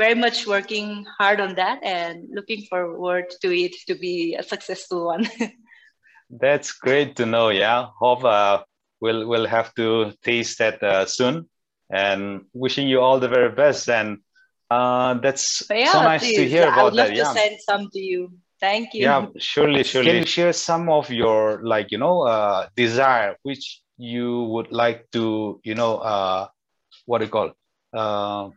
very 0.00 0.14
much 0.14 0.46
working 0.46 1.04
hard 1.18 1.40
on 1.40 1.54
that 1.56 1.78
and 1.84 2.28
looking 2.32 2.62
forward 2.62 3.28
to 3.42 3.52
it 3.52 3.76
to 3.86 3.94
be 3.94 4.34
a 4.34 4.42
successful 4.42 5.06
one. 5.12 5.28
That's 6.30 6.72
great 6.72 7.16
to 7.16 7.26
know 7.26 7.50
yeah. 7.50 7.88
Hope 7.98 8.24
uh, 8.24 8.64
we'll 9.00 9.28
we'll 9.28 9.46
have 9.46 9.74
to 9.74 10.14
taste 10.24 10.56
that 10.58 10.82
uh, 10.82 11.04
soon 11.04 11.50
and 11.90 12.44
wishing 12.52 12.88
you 12.88 13.00
all 13.00 13.18
the 13.18 13.28
very 13.28 13.50
best 13.50 13.88
and 13.88 14.18
uh, 14.70 15.14
that's 15.14 15.64
yeah, 15.68 15.92
so 15.92 16.02
nice 16.02 16.20
please. 16.20 16.36
to 16.36 16.48
hear 16.48 16.62
about 16.62 16.74
that. 16.74 16.80
I 16.80 16.84
would 16.84 16.94
love 16.94 17.08
that. 17.08 17.14
to 17.14 17.18
yeah. 17.18 17.32
send 17.32 17.56
some 17.60 17.90
to 17.90 17.98
you. 17.98 18.32
Thank 18.60 18.94
you. 18.94 19.02
Yeah, 19.02 19.26
surely, 19.38 19.82
surely. 19.90 20.10
Can 20.10 20.16
you 20.20 20.26
share 20.26 20.52
some 20.52 20.88
of 20.88 21.10
your 21.10 21.60
like 21.62 21.90
you 21.90 21.98
know 21.98 22.22
uh, 22.22 22.68
desire 22.76 23.36
which 23.42 23.80
you 23.96 24.44
would 24.44 24.70
like 24.70 25.10
to 25.12 25.60
you 25.64 25.74
know 25.74 25.96
uh, 25.96 26.46
what 27.06 27.18
do 27.18 27.24
you 27.24 27.30
call 27.30 27.52
uh, 27.92 28.50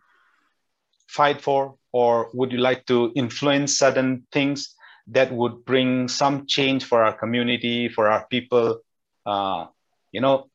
fight 1.07 1.41
for, 1.41 1.75
or 1.91 2.29
would 2.33 2.51
you 2.51 2.59
like 2.59 2.85
to 2.87 3.11
influence 3.15 3.79
certain 3.79 4.27
things 4.31 4.75
that 5.07 5.31
would 5.31 5.65
bring 5.65 6.07
some 6.07 6.45
change 6.47 6.83
for 6.83 7.03
our 7.03 7.13
community, 7.13 7.89
for 7.89 8.09
our 8.09 8.27
people? 8.29 8.81
Uh, 9.25 9.65
you 10.11 10.21
know, 10.21 10.49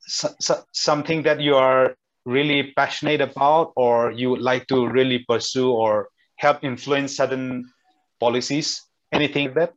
so, 0.00 0.28
so, 0.40 0.62
something 0.72 1.22
that 1.22 1.40
you 1.40 1.54
are 1.56 1.94
really 2.24 2.72
passionate 2.76 3.20
about, 3.20 3.72
or 3.76 4.12
you 4.12 4.30
would 4.30 4.42
like 4.42 4.66
to 4.68 4.86
really 4.86 5.24
pursue 5.28 5.70
or 5.70 6.08
help 6.36 6.64
influence 6.64 7.16
certain 7.16 7.70
policies, 8.18 8.82
anything 9.12 9.46
like 9.46 9.54
that? 9.54 9.74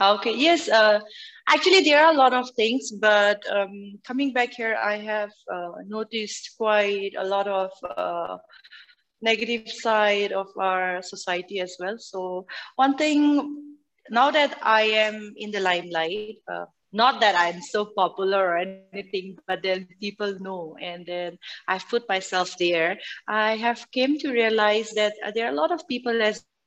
Okay, 0.00 0.34
yes. 0.34 0.68
Uh, 0.68 1.00
actually, 1.48 1.82
there 1.82 2.04
are 2.04 2.12
a 2.12 2.16
lot 2.16 2.34
of 2.34 2.50
things, 2.56 2.90
but 2.90 3.40
um, 3.48 3.98
coming 4.04 4.32
back 4.32 4.52
here, 4.52 4.74
I 4.74 4.96
have 4.96 5.30
uh, 5.52 5.70
noticed 5.86 6.54
quite 6.58 7.12
a 7.16 7.24
lot 7.24 7.46
of 7.46 7.70
uh, 7.96 8.38
negative 9.22 9.70
side 9.70 10.32
of 10.32 10.48
our 10.58 11.00
society 11.00 11.60
as 11.60 11.76
well. 11.78 11.96
So 11.98 12.46
one 12.74 12.96
thing, 12.96 13.76
now 14.10 14.32
that 14.32 14.58
I 14.62 14.82
am 14.82 15.32
in 15.36 15.52
the 15.52 15.60
limelight, 15.60 16.36
uh, 16.52 16.66
not 16.94 17.20
that 17.20 17.34
I'm 17.34 17.60
so 17.60 17.86
popular 17.86 18.38
or 18.38 18.56
anything, 18.58 19.38
but 19.48 19.62
then 19.62 19.88
people 20.00 20.38
know, 20.40 20.76
and 20.80 21.04
then 21.06 21.38
I've 21.68 21.88
put 21.88 22.08
myself 22.08 22.56
there. 22.58 22.98
I 23.28 23.56
have 23.56 23.90
came 23.90 24.18
to 24.20 24.32
realize 24.32 24.92
that 24.92 25.14
uh, 25.26 25.32
there 25.34 25.46
are 25.46 25.52
a 25.52 25.60
lot 25.60 25.72
of 25.72 25.88
people 25.88 26.22
as 26.22 26.46
well. 26.46 26.66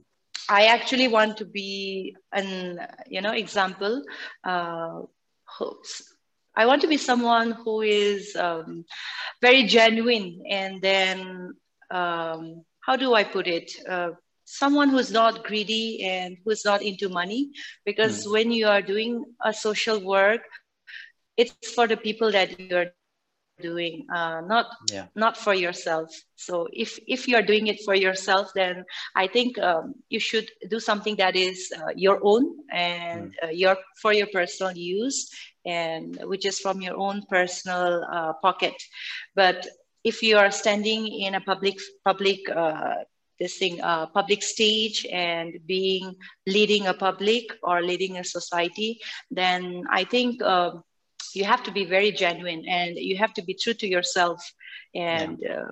I 0.47 0.65
actually 0.65 1.07
want 1.07 1.37
to 1.37 1.45
be 1.45 2.15
an 2.31 2.77
you 3.09 3.19
know 3.19 3.31
example 3.31 4.03
uh, 4.43 5.01
I 6.55 6.65
want 6.65 6.81
to 6.81 6.87
be 6.87 6.97
someone 6.97 7.51
who 7.51 7.81
is 7.81 8.35
um, 8.35 8.85
very 9.41 9.63
genuine 9.63 10.43
and 10.49 10.81
then 10.81 11.53
um, 11.91 12.63
how 12.81 12.95
do 12.95 13.13
I 13.13 13.23
put 13.23 13.47
it? 13.47 13.71
Uh, 13.89 14.11
someone 14.45 14.89
who's 14.89 15.11
not 15.11 15.43
greedy 15.43 16.03
and 16.03 16.37
who's 16.45 16.63
not 16.63 16.81
into 16.81 17.09
money 17.09 17.49
because 17.83 18.25
mm. 18.25 18.31
when 18.31 18.51
you 18.51 18.67
are 18.67 18.81
doing 18.81 19.25
a 19.43 19.53
social 19.53 19.99
work, 19.99 20.41
it's 21.35 21.71
for 21.71 21.87
the 21.87 21.97
people 21.97 22.31
that 22.31 22.59
you're 22.59 22.91
doing 23.61 24.05
uh, 24.13 24.41
not 24.41 24.65
yeah. 24.91 25.05
not 25.15 25.37
for 25.37 25.53
yourself 25.53 26.09
so 26.35 26.67
if 26.73 26.99
if 27.07 27.27
you're 27.27 27.41
doing 27.41 27.67
it 27.67 27.79
for 27.85 27.95
yourself 27.95 28.51
then 28.53 28.83
i 29.15 29.27
think 29.27 29.57
um, 29.59 29.93
you 30.09 30.19
should 30.19 30.49
do 30.69 30.79
something 30.79 31.15
that 31.15 31.35
is 31.35 31.71
uh, 31.77 31.91
your 31.95 32.19
own 32.21 32.45
and 32.69 33.31
mm. 33.31 33.47
uh, 33.47 33.51
your 33.51 33.77
for 34.01 34.11
your 34.11 34.27
personal 34.27 34.75
use 34.75 35.29
and 35.65 36.19
which 36.23 36.45
is 36.45 36.59
from 36.59 36.81
your 36.81 36.97
own 36.97 37.23
personal 37.29 38.03
uh, 38.11 38.33
pocket 38.41 38.75
but 39.35 39.67
if 40.03 40.21
you 40.21 40.37
are 40.37 40.51
standing 40.51 41.07
in 41.07 41.35
a 41.35 41.41
public 41.41 41.77
public 42.03 42.39
uh, 42.49 42.95
this 43.39 43.57
thing 43.57 43.81
uh, 43.81 44.05
public 44.07 44.41
stage 44.41 45.05
and 45.11 45.59
being 45.65 46.15
leading 46.47 46.87
a 46.87 46.93
public 46.93 47.43
or 47.63 47.81
leading 47.81 48.17
a 48.17 48.23
society 48.23 48.99
then 49.31 49.83
i 49.91 50.03
think 50.03 50.41
um, 50.43 50.83
you 51.33 51.43
have 51.43 51.63
to 51.63 51.71
be 51.71 51.85
very 51.85 52.11
genuine 52.11 52.63
and 52.67 52.97
you 52.97 53.17
have 53.17 53.33
to 53.33 53.43
be 53.43 53.53
true 53.53 53.73
to 53.73 53.87
yourself 53.87 54.39
and 54.93 55.39
yeah. 55.41 55.59
uh, 55.59 55.71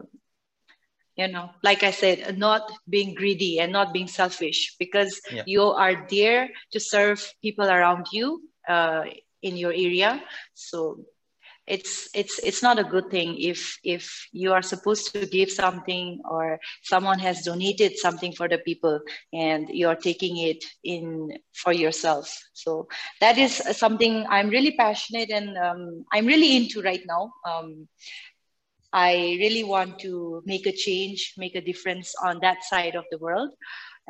you 1.16 1.28
know 1.28 1.50
like 1.64 1.84
i 1.84 1.92
said 1.92 2.38
not 2.38 2.72
being 2.90 3.14
greedy 3.14 3.60
and 3.60 3.72
not 3.72 3.94
being 3.94 4.08
selfish 4.08 4.76
because 4.80 5.22
yeah. 5.32 5.44
you 5.46 5.64
are 5.64 6.06
there 6.10 6.50
to 6.72 6.80
serve 6.80 7.34
people 7.42 7.70
around 7.70 8.08
you 8.12 8.42
uh, 8.68 9.04
in 9.44 9.58
your 9.58 9.74
area. 9.74 10.24
So 10.56 11.06
it's 11.68 12.10
it's 12.14 12.40
it's 12.40 12.62
not 12.62 12.80
a 12.80 12.84
good 12.84 13.10
thing 13.10 13.38
if 13.40 13.80
if 13.84 14.28
you 14.34 14.52
are 14.52 14.62
supposed 14.62 15.14
to 15.14 15.20
give 15.20 15.50
something 15.50 16.20
or 16.30 16.60
someone 16.82 17.20
has 17.20 17.44
donated 17.44 17.98
something 17.98 18.34
for 18.34 18.50
the 18.50 18.58
people 18.60 19.00
and 19.32 19.70
you're 19.70 19.96
taking 19.96 20.38
it 20.38 20.64
in 20.84 21.32
for 21.54 21.72
yourself. 21.72 22.28
So 22.54 22.88
that 23.22 23.38
is 23.38 23.62
something 23.78 24.26
i'm 24.30 24.50
really 24.50 24.76
passionate 24.76 25.30
and 25.30 25.58
um, 25.58 26.06
i'm 26.12 26.26
really 26.26 26.58
into 26.58 26.82
right 26.82 27.04
now. 27.08 27.32
Um, 27.48 27.88
i 28.92 29.38
really 29.40 29.64
want 29.64 30.00
to 30.00 30.44
make 30.46 30.68
a 30.68 30.72
change 30.72 31.34
make 31.38 31.56
a 31.56 31.62
difference 31.62 32.14
on 32.24 32.40
that 32.42 32.64
side 32.64 32.96
of 32.96 33.06
the 33.12 33.18
world. 33.20 33.52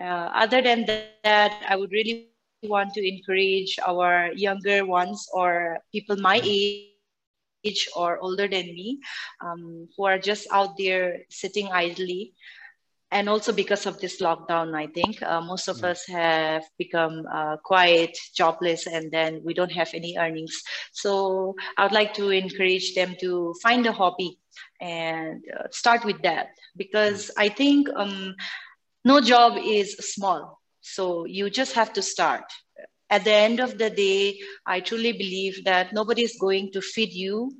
Uh, 0.02 0.30
other 0.34 0.62
than 0.62 0.86
that 0.88 1.64
i 1.70 1.76
would 1.76 1.92
really 1.92 2.33
want 2.70 2.94
to 2.94 3.02
encourage 3.08 3.78
our 3.86 4.32
younger 4.36 4.86
ones 4.86 5.28
or 5.34 5.80
people 5.92 6.16
my 6.18 6.42
age 6.44 7.88
or 7.96 8.20
older 8.20 8.48
than 8.48 8.66
me 8.68 9.00
um, 9.42 9.88
who 9.96 10.06
are 10.06 10.20
just 10.20 10.48
out 10.52 10.78
there 10.78 11.24
sitting 11.30 11.70
idly 11.72 12.34
and 13.14 13.30
also 13.30 13.54
because 13.54 13.86
of 13.86 14.00
this 14.00 14.20
lockdown 14.20 14.76
i 14.76 14.88
think 14.88 15.22
uh, 15.22 15.40
most 15.40 15.68
of 15.68 15.78
mm. 15.78 15.86
us 15.86 16.06
have 16.08 16.64
become 16.78 17.24
uh, 17.32 17.56
quiet 17.64 18.18
jobless 18.36 18.88
and 18.88 19.12
then 19.12 19.40
we 19.46 19.54
don't 19.54 19.72
have 19.72 19.90
any 19.94 20.18
earnings 20.18 20.62
so 20.92 21.56
i 21.78 21.84
would 21.84 21.94
like 21.94 22.14
to 22.14 22.32
encourage 22.32 22.96
them 22.96 23.16
to 23.20 23.54
find 23.62 23.86
a 23.86 23.92
hobby 23.92 24.38
and 24.82 25.42
uh, 25.58 25.68
start 25.72 26.04
with 26.04 26.22
that 26.24 26.50
because 26.76 27.28
mm. 27.28 27.34
i 27.38 27.48
think 27.48 27.88
um, 27.96 28.36
no 29.06 29.22
job 29.22 29.58
is 29.62 29.94
small 30.14 30.60
so 30.84 31.26
you 31.26 31.50
just 31.50 31.74
have 31.74 31.94
to 31.94 32.04
start 32.04 32.46
at 33.10 33.26
the 33.26 33.32
end 33.32 33.60
of 33.60 33.78
the 33.78 33.90
day, 33.92 34.40
I 34.66 34.80
truly 34.82 35.12
believe 35.14 35.66
that 35.66 35.94
nobody 35.94 36.24
is 36.24 36.38
going 36.40 36.72
to 36.74 36.82
feed 36.82 37.14
you, 37.14 37.52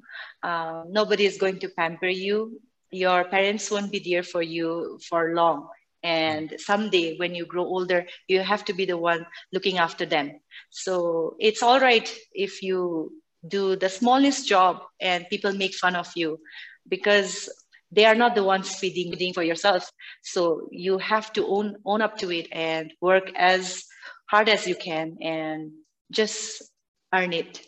uh, 0.42 0.84
nobody 0.90 1.26
is 1.26 1.38
going 1.38 1.60
to 1.60 1.70
pamper 1.70 2.08
you. 2.08 2.60
Your 2.92 3.26
parents 3.26 3.70
won't 3.72 3.92
be 3.92 4.00
there 4.00 4.24
for 4.24 4.42
you 4.42 5.00
for 5.10 5.36
long. 5.36 5.68
And 6.04 6.56
someday, 6.58 7.18
when 7.18 7.36
you 7.36 7.46
grow 7.46 7.64
older, 7.66 8.06
you 8.28 8.40
have 8.42 8.66
to 8.66 8.74
be 8.74 8.86
the 8.86 8.98
one 8.98 9.26
looking 9.54 9.78
after 9.78 10.06
them. 10.06 10.40
So 10.72 11.36
it's 11.40 11.64
all 11.64 11.80
right 11.80 12.08
if 12.34 12.64
you 12.64 13.12
do 13.48 13.76
the 13.76 13.90
smallest 13.90 14.48
job 14.48 14.82
and 15.02 15.30
people 15.30 15.54
make 15.54 15.76
fun 15.76 15.96
of 15.96 16.10
you 16.16 16.40
because 16.90 17.50
they 17.94 18.06
are 18.06 18.16
not 18.16 18.36
the 18.36 18.44
ones 18.44 18.76
feeding, 18.76 19.12
feeding 19.12 19.34
for 19.34 19.44
yourself. 19.44 19.90
So 20.24 20.68
you 20.72 20.98
have 20.98 21.32
to 21.34 21.46
own 21.48 21.78
own 21.86 22.02
up 22.02 22.18
to 22.20 22.32
it 22.32 22.48
and 22.52 22.92
work 23.02 23.32
as 23.36 23.86
hard 24.30 24.50
as 24.50 24.68
you 24.68 24.76
can 24.76 25.18
and 25.22 25.72
just 26.12 26.64
earn 27.14 27.34
it. 27.34 27.62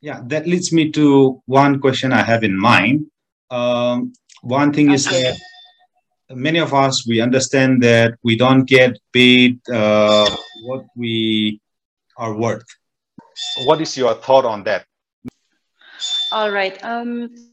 Yeah, 0.00 0.20
that 0.26 0.46
leads 0.46 0.72
me 0.72 0.90
to 0.92 1.40
one 1.46 1.80
question 1.80 2.12
I 2.12 2.22
have 2.22 2.42
in 2.42 2.58
mind. 2.58 3.06
Um, 3.50 4.12
one 4.42 4.72
thing 4.72 4.88
okay. 4.88 4.94
is 4.94 5.04
that 5.04 5.38
many 6.30 6.58
of 6.58 6.74
us 6.74 7.06
we 7.06 7.20
understand 7.20 7.82
that 7.82 8.14
we 8.22 8.36
don't 8.36 8.64
get 8.64 8.98
paid 9.12 9.60
uh, 9.68 10.28
what 10.64 10.84
we 10.96 11.60
are 12.16 12.34
worth. 12.34 12.66
What 13.64 13.80
is 13.80 13.96
your 13.96 14.14
thought 14.14 14.44
on 14.44 14.64
that? 14.64 14.86
All 16.32 16.50
right. 16.50 16.82
Um, 16.84 17.51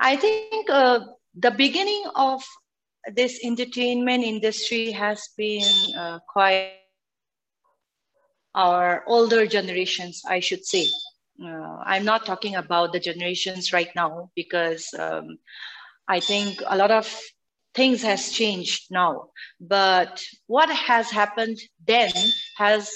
I 0.00 0.16
think 0.16 0.68
uh, 0.70 1.00
the 1.34 1.50
beginning 1.50 2.04
of 2.14 2.42
this 3.14 3.40
entertainment 3.44 4.24
industry 4.24 4.90
has 4.92 5.28
been 5.36 5.64
uh, 5.96 6.18
quite 6.28 6.74
our 8.54 9.04
older 9.06 9.46
generations, 9.46 10.22
I 10.28 10.40
should 10.40 10.64
say. 10.64 10.86
Uh, 11.42 11.78
I'm 11.84 12.04
not 12.04 12.26
talking 12.26 12.56
about 12.56 12.92
the 12.92 12.98
generations 12.98 13.72
right 13.72 13.90
now 13.94 14.30
because 14.34 14.92
um, 14.98 15.38
I 16.08 16.18
think 16.20 16.60
a 16.66 16.76
lot 16.76 16.90
of 16.90 17.06
things 17.74 18.02
has 18.02 18.32
changed 18.32 18.90
now. 18.90 19.30
But 19.60 20.24
what 20.46 20.68
has 20.70 21.10
happened 21.10 21.58
then 21.86 22.10
has 22.56 22.90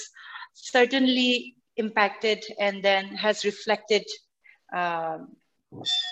certainly 0.53 1.55
impacted 1.77 2.43
and 2.59 2.83
then 2.83 3.05
has 3.15 3.45
reflected 3.45 4.03
uh, 4.75 5.19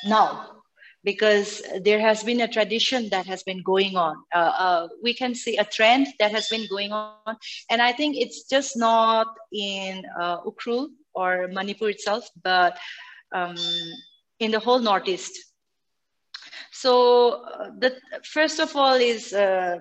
now 0.05 0.60
because 1.03 1.61
there 1.83 1.99
has 1.99 2.23
been 2.23 2.41
a 2.41 2.47
tradition 2.47 3.09
that 3.09 3.25
has 3.25 3.43
been 3.43 3.61
going 3.63 3.95
on. 3.97 4.15
Uh, 4.33 4.53
uh, 4.57 4.87
we 5.01 5.13
can 5.13 5.33
see 5.33 5.57
a 5.57 5.65
trend 5.65 6.07
that 6.19 6.31
has 6.31 6.47
been 6.49 6.67
going 6.69 6.91
on. 6.91 7.37
And 7.69 7.81
I 7.81 7.91
think 7.91 8.17
it's 8.17 8.43
just 8.43 8.77
not 8.77 9.27
in 9.51 10.03
uh, 10.19 10.41
Ukhrul 10.41 10.89
or 11.13 11.47
Manipur 11.47 11.89
itself, 11.89 12.27
but 12.43 12.77
um, 13.33 13.55
in 14.39 14.51
the 14.51 14.59
whole 14.59 14.79
Northeast. 14.79 15.33
So 16.71 17.43
uh, 17.45 17.69
the 17.77 17.95
first 18.23 18.59
of 18.59 18.75
all 18.75 18.95
is 18.95 19.33
uh, 19.33 19.79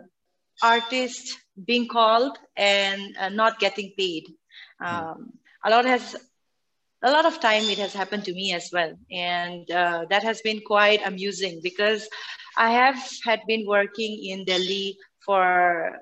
artists 0.62 1.36
being 1.66 1.88
called 1.88 2.38
and 2.56 3.16
uh, 3.18 3.28
not 3.28 3.58
getting 3.58 3.92
paid. 3.98 4.24
Um, 4.84 5.32
a 5.64 5.70
lot 5.70 5.84
has 5.84 6.16
a 7.02 7.10
lot 7.10 7.26
of 7.26 7.40
time 7.40 7.64
it 7.64 7.78
has 7.78 7.92
happened 7.94 8.24
to 8.24 8.32
me 8.34 8.52
as 8.52 8.70
well. 8.72 8.92
And 9.10 9.70
uh, 9.70 10.04
that 10.10 10.22
has 10.22 10.40
been 10.42 10.60
quite 10.66 11.00
amusing 11.06 11.60
because 11.62 12.08
i 12.56 12.70
have 12.70 12.98
had 13.24 13.40
been 13.46 13.64
working 13.66 14.12
in 14.30 14.44
delhi 14.44 14.96
for 15.24 15.98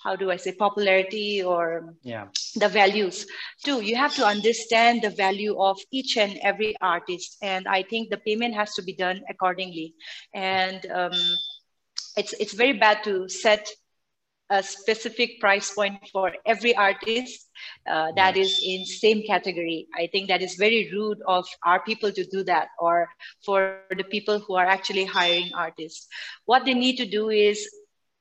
how 0.03 0.17
do 0.17 0.31
I 0.31 0.37
say 0.37 0.53
popularity 0.53 1.43
or 1.43 1.95
yeah. 2.03 2.27
the 2.57 2.69
values 2.69 3.27
too. 3.65 3.81
You 3.81 3.97
have 3.97 4.15
to 4.17 4.27
understand 4.27 5.03
the 5.03 5.11
value 5.11 5.55
of 5.61 5.79
each 5.93 6.17
and 6.17 6.39
every 6.43 6.75
artist, 6.81 7.37
and 7.43 7.69
I 7.69 7.83
think 7.83 8.11
the 8.11 8.19
payment 8.19 8.55
has 8.55 8.75
to 8.75 8.83
be 8.83 8.95
done 8.95 9.23
accordingly. 9.29 9.95
And 10.35 10.85
um, 10.91 11.21
it's 12.17 12.33
it's 12.35 12.55
very 12.55 12.73
bad 12.75 13.03
to 13.05 13.29
set 13.29 13.69
a 14.51 14.63
specific 14.63 15.41
price 15.41 15.73
point 15.73 16.03
for 16.13 16.33
every 16.47 16.75
artist 16.75 17.47
uh, 17.89 18.09
that 18.17 18.37
is 18.37 18.61
in 18.65 18.85
same 18.85 19.23
category. 19.27 19.87
I 19.97 20.09
think 20.13 20.29
that 20.29 20.43
is 20.43 20.55
very 20.57 20.91
rude 20.93 21.19
of 21.27 21.47
our 21.65 21.81
people 21.83 22.13
to 22.13 22.25
do 22.33 22.45
that 22.45 22.69
or 22.79 23.09
for 23.45 23.67
the 23.67 23.75
people 24.05 24.39
who 24.41 24.55
are 24.55 24.67
actually 24.67 25.05
hiring 25.05 25.51
artists. 25.55 26.07
What 26.45 26.65
they 26.65 26.75
need 26.75 26.97
to 26.97 27.07
do 27.07 27.31
is 27.31 27.69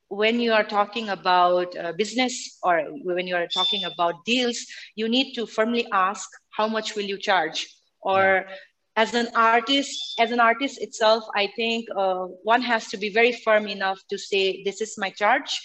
when 0.09 0.39
you 0.39 0.53
are 0.53 0.63
talking 0.63 1.09
about 1.09 1.75
uh, 1.77 1.91
business 1.93 2.57
or 2.63 2.81
when 3.03 3.27
you 3.27 3.35
are 3.35 3.47
talking 3.47 3.83
about 3.83 4.25
deals 4.25 4.57
you 4.95 5.07
need 5.07 5.33
to 5.33 5.45
firmly 5.45 5.85
ask 5.91 6.27
how 6.51 6.67
much 6.67 6.95
will 6.95 7.03
you 7.03 7.17
charge? 7.17 7.67
Or 8.01 8.43
yeah 8.43 8.68
as 8.99 9.13
an 9.13 9.27
artist 9.33 10.19
as 10.19 10.31
an 10.35 10.41
artist 10.45 10.81
itself 10.85 11.23
i 11.41 11.47
think 11.55 11.87
uh, 11.95 12.23
one 12.53 12.61
has 12.61 12.87
to 12.93 12.97
be 13.03 13.09
very 13.19 13.33
firm 13.45 13.67
enough 13.67 13.99
to 14.09 14.17
say 14.17 14.63
this 14.63 14.81
is 14.85 14.95
my 15.03 15.09
charge 15.21 15.59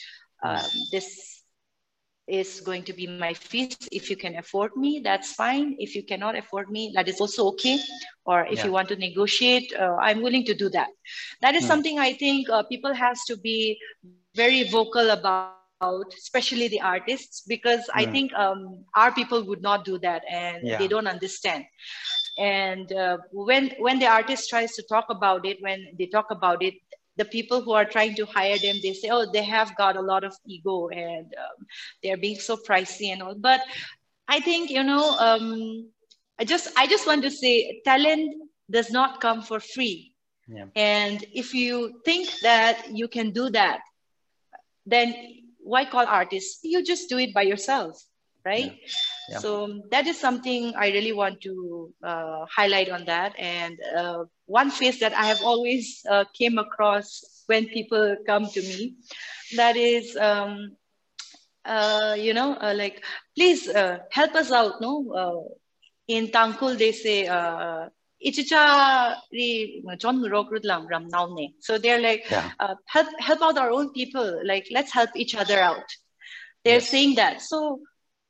um, 0.45 0.67
this 0.93 1.09
is 2.27 2.51
going 2.67 2.85
to 2.89 2.95
be 2.99 3.07
my 3.07 3.33
fees 3.35 3.89
if 3.93 4.09
you 4.11 4.17
can 4.25 4.37
afford 4.43 4.77
me 4.85 4.93
that's 5.07 5.33
fine 5.41 5.75
if 5.87 5.97
you 5.97 6.03
cannot 6.11 6.39
afford 6.43 6.71
me 6.77 6.93
that 6.95 7.09
is 7.13 7.21
also 7.21 7.49
okay 7.49 7.79
or 8.25 8.47
if 8.47 8.59
yeah. 8.59 8.65
you 8.67 8.73
want 8.77 8.89
to 8.89 8.97
negotiate 8.97 9.75
uh, 9.79 9.97
i'm 10.07 10.23
willing 10.23 10.45
to 10.51 10.55
do 10.63 10.71
that 10.71 10.89
that 11.43 11.55
is 11.55 11.65
hmm. 11.65 11.73
something 11.73 11.99
i 11.99 12.13
think 12.23 12.49
uh, 12.49 12.63
people 12.73 12.95
has 12.95 13.25
to 13.25 13.37
be 13.37 13.79
very 14.43 14.65
vocal 14.79 15.11
about 15.11 15.65
especially 16.17 16.69
the 16.69 16.81
artists, 16.81 17.43
because 17.47 17.81
mm. 17.81 17.95
I 17.95 18.05
hmm. 18.05 18.13
think 18.13 18.35
um, 18.35 18.85
our 18.97 19.13
people 19.13 19.45
would 19.45 19.63
not 19.63 19.85
do 19.85 19.99
that 19.99 20.23
and 20.31 20.67
yeah. 20.67 20.79
they 20.79 20.89
don't 20.89 21.07
understand. 21.07 21.65
And 22.37 22.93
uh, 22.93 23.19
when 23.33 23.71
when 23.79 23.99
the 23.99 24.07
artist 24.07 24.49
tries 24.51 24.75
to 24.75 24.83
talk 24.83 25.07
about 25.09 25.47
it, 25.47 25.59
when 25.61 25.87
they 25.99 26.07
talk 26.07 26.31
about 26.31 26.63
it, 26.63 26.75
the 27.17 27.25
people 27.25 27.63
who 27.63 27.73
are 27.73 27.85
trying 27.85 28.15
to 28.17 28.27
hire 28.27 28.59
them, 28.59 28.77
they 28.83 28.93
say, 28.93 29.09
oh, 29.11 29.31
they 29.31 29.43
have 29.45 29.77
got 29.77 29.97
a 29.97 30.03
lot 30.03 30.25
of 30.25 30.35
ego 30.47 30.89
and 30.89 31.27
um, 31.27 31.67
they're 32.03 32.17
being 32.17 32.39
so 32.39 32.57
pricey 32.57 33.09
and 33.13 33.23
all. 33.23 33.35
But 33.35 33.61
I 34.27 34.41
think 34.41 34.71
you 34.71 34.83
know, 34.83 35.17
um, 35.19 35.91
I 36.39 36.45
just 36.45 36.69
I 36.77 36.87
just 36.87 37.07
want 37.07 37.23
to 37.23 37.31
say, 37.31 37.81
talent 37.85 38.35
does 38.71 38.91
not 38.91 39.21
come 39.21 39.43
for 39.43 39.61
free. 39.61 40.13
Yeah. 40.49 40.67
And 40.75 41.25
if 41.33 41.55
you 41.55 42.01
think 42.05 42.29
that 42.43 42.91
you 42.91 43.09
can 43.09 43.31
do 43.31 43.51
that, 43.51 43.81
then 44.87 45.15
why 45.59 45.85
call 45.85 46.07
artists? 46.07 46.61
You 46.63 46.83
just 46.83 47.09
do 47.09 47.19
it 47.19 47.33
by 47.33 47.43
yourself, 47.43 48.03
right? 48.45 48.73
Yeah. 48.73 48.89
Yeah. 49.29 49.39
So 49.39 49.83
that 49.91 50.07
is 50.07 50.21
something 50.21 50.75
I 50.77 50.89
really 50.89 51.13
want 51.13 51.41
to 51.43 51.93
uh, 52.03 52.45
highlight 52.55 52.91
on 52.91 53.07
that. 53.07 53.35
And 53.39 53.79
uh, 53.97 54.25
one 54.47 54.71
face 54.71 55.01
that 55.01 55.15
I 55.15 55.27
have 55.27 55.43
always 55.43 56.05
uh, 56.09 56.25
came 56.37 56.59
across 56.59 57.43
when 57.47 57.67
people 57.67 58.17
come 58.27 58.47
to 58.47 58.61
me, 58.61 58.97
that 59.57 59.77
is, 59.77 60.17
um, 60.17 60.77
uh, 61.65 62.17
you 62.19 62.35
know, 62.35 62.55
uh, 62.55 62.75
like, 62.77 63.03
please 63.35 63.69
uh, 63.69 63.99
help 64.11 64.35
us 64.35 64.53
out, 64.53 64.81
no? 64.81 65.49
in 66.07 66.29
Tangkhul, 66.29 66.77
they 66.77 66.93
say, 66.93 67.27
so 71.61 71.79
they're 71.79 72.01
like, 72.01 72.25
yeah. 72.31 72.51
uh, 72.59 72.75
help 72.87 73.09
help 73.19 73.43
out 73.43 73.59
our 73.59 73.71
own 73.71 73.93
people. 73.93 74.41
Like 74.45 74.69
let's 74.71 74.93
help 74.93 75.11
each 75.15 75.35
other 75.35 75.59
out. 75.61 75.85
They're 76.65 76.77
yes. 76.77 76.89
saying 76.89 77.17
that. 77.17 77.43
So 77.43 77.81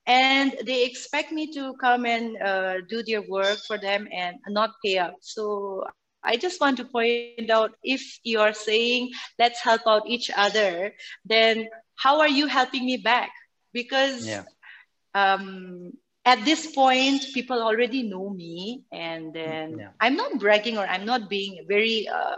and 0.06 0.54
they 0.64 0.84
expect 0.84 1.32
me 1.32 1.52
to 1.54 1.74
come 1.80 2.04
and 2.04 2.36
uh, 2.42 2.80
do 2.88 3.02
their 3.02 3.22
work 3.22 3.58
for 3.66 3.78
them 3.78 4.06
and 4.12 4.36
not 4.48 4.72
pay 4.84 4.98
up. 4.98 5.16
So 5.20 5.84
I 6.22 6.36
just 6.36 6.60
want 6.60 6.76
to 6.78 6.84
point 6.84 7.50
out 7.50 7.72
if 7.82 8.18
you 8.22 8.40
are 8.40 8.54
saying 8.54 9.10
let's 9.38 9.60
help 9.60 9.82
out 9.86 10.08
each 10.08 10.30
other, 10.36 10.92
then 11.24 11.68
how 11.96 12.20
are 12.20 12.28
you 12.28 12.46
helping 12.46 12.84
me 12.84 12.96
back? 12.98 13.30
Because 13.72 14.26
yeah. 14.26 14.44
um, 15.14 15.92
at 16.24 16.44
this 16.44 16.72
point, 16.74 17.26
people 17.34 17.62
already 17.62 18.02
know 18.02 18.30
me, 18.30 18.82
and 18.90 19.34
then 19.34 19.78
yeah. 19.78 19.88
I'm 20.00 20.16
not 20.16 20.38
bragging 20.38 20.78
or 20.78 20.86
I'm 20.86 21.04
not 21.04 21.28
being 21.28 21.66
very 21.68 22.08
uh, 22.08 22.36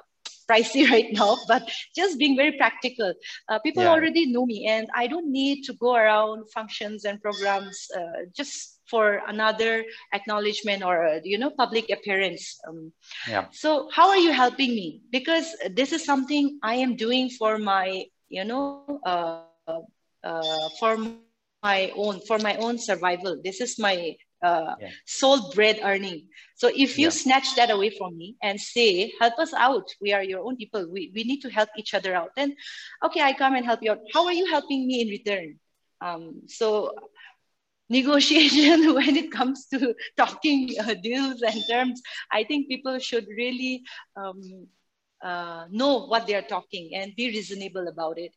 pricey 0.51 0.89
right 0.91 1.13
now, 1.13 1.37
but 1.49 1.69
just 1.95 2.19
being 2.19 2.37
very 2.37 2.53
practical. 2.53 3.13
Uh, 3.49 3.59
people 3.61 3.83
yeah. 3.83 3.91
already 3.91 4.27
know 4.27 4.47
me, 4.47 4.67
and 4.67 4.89
I 4.95 5.07
don't 5.07 5.31
need 5.31 5.63
to 5.65 5.75
go 5.75 5.95
around 5.95 6.51
functions 6.53 7.05
and 7.05 7.21
programs 7.21 7.87
uh, 7.97 8.27
just 8.35 8.81
for 8.89 9.21
another 9.27 9.85
acknowledgement 10.15 10.83
or 10.83 11.07
uh, 11.07 11.21
you 11.25 11.39
know 11.39 11.51
public 11.51 11.91
appearance. 11.91 12.59
Um, 12.69 12.93
yeah. 13.29 13.47
So 13.53 13.89
how 13.93 14.09
are 14.09 14.19
you 14.19 14.33
helping 14.33 14.71
me? 14.71 15.03
Because 15.11 15.55
this 15.71 15.93
is 15.93 16.05
something 16.05 16.59
I 16.63 16.77
am 16.77 16.97
doing 16.97 17.31
for 17.31 17.59
my 17.59 18.07
you 18.29 18.45
know 18.45 19.01
uh, 19.05 19.43
uh, 20.23 20.69
for 20.79 20.97
my 21.63 21.93
own 21.97 22.21
for 22.27 22.39
my 22.39 22.57
own 22.57 22.79
survival 22.79 23.41
this 23.43 23.61
is 23.61 23.79
my 23.79 24.15
uh, 24.43 24.75
yeah. 24.81 24.91
sole 25.07 25.53
bread 25.53 25.81
earning. 25.83 26.29
So 26.57 26.69
if 26.69 26.99
you 26.99 27.07
yeah. 27.07 27.11
snatch 27.11 27.57
that 27.57 27.71
away 27.71 27.91
from 27.91 28.17
me 28.17 28.37
and 28.43 28.61
say 28.61 29.13
help 29.21 29.39
us 29.39 29.53
out. 29.55 29.89
We 30.01 30.13
are 30.13 30.23
your 30.23 30.41
own 30.41 30.57
people. 30.57 30.87
We, 30.91 31.13
we 31.15 31.25
need 31.25 31.41
to 31.43 31.51
help 31.51 31.69
each 31.77 31.95
other 31.95 32.15
out 32.15 32.31
then 32.37 32.55
okay 33.05 33.21
i 33.21 33.33
come 33.33 33.55
and 33.55 33.65
help 33.65 33.83
you 33.83 33.93
out. 33.93 34.01
How 34.13 34.27
are 34.27 34.33
you 34.33 34.47
helping 34.47 34.87
me 34.87 35.03
in 35.03 35.09
return? 35.09 35.59
Um, 36.01 36.43
so 36.47 36.93
negotiation 37.89 38.95
when 38.99 39.17
it 39.17 39.31
comes 39.31 39.67
to 39.67 39.95
talking 40.17 40.75
uh, 40.81 40.95
deals 40.95 41.41
and 41.43 41.63
terms 41.71 42.03
i 42.33 42.43
think 42.43 42.69
people 42.69 42.99
should 42.99 43.27
really 43.37 43.85
um, 44.17 44.67
uh, 45.23 45.67
know 45.71 46.07
what 46.07 46.27
they 46.27 46.35
are 46.35 46.43
talking 46.43 46.91
and 46.95 47.15
be 47.17 47.29
reasonable 47.29 47.89
about 47.89 48.19
it. 48.19 48.33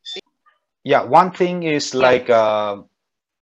Yeah 0.83 1.03
one 1.03 1.31
thing 1.31 1.63
is 1.63 1.93
like 1.93 2.29
uh, 2.29 2.81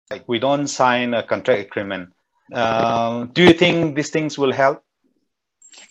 like 0.09 0.27
we 0.27 0.39
don't 0.39 0.67
sign 0.67 1.13
a 1.13 1.23
contract 1.23 1.61
agreement. 1.61 2.09
Um, 2.53 3.27
do 3.33 3.43
you 3.43 3.53
think 3.53 3.95
these 3.95 4.09
things 4.09 4.37
will 4.37 4.51
help? 4.51 4.83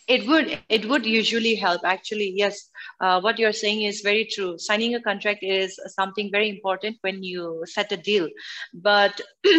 It 0.09 0.27
would. 0.27 0.59
It 0.69 0.89
would 0.89 1.05
usually 1.05 1.55
help. 1.55 1.83
Actually, 1.85 2.33
yes. 2.35 2.71
Uh, 3.01 3.21
what 3.21 3.39
you're 3.39 3.53
saying 3.53 3.83
is 3.83 4.01
very 4.01 4.25
true. 4.25 4.59
Signing 4.59 4.95
a 4.95 5.03
contract 5.03 5.41
is 5.43 5.79
something 5.89 6.31
very 6.31 6.49
important 6.49 6.97
when 7.01 7.23
you 7.23 7.65
set 7.67 7.93
a 7.93 7.97
deal, 7.97 8.29
but 8.73 9.21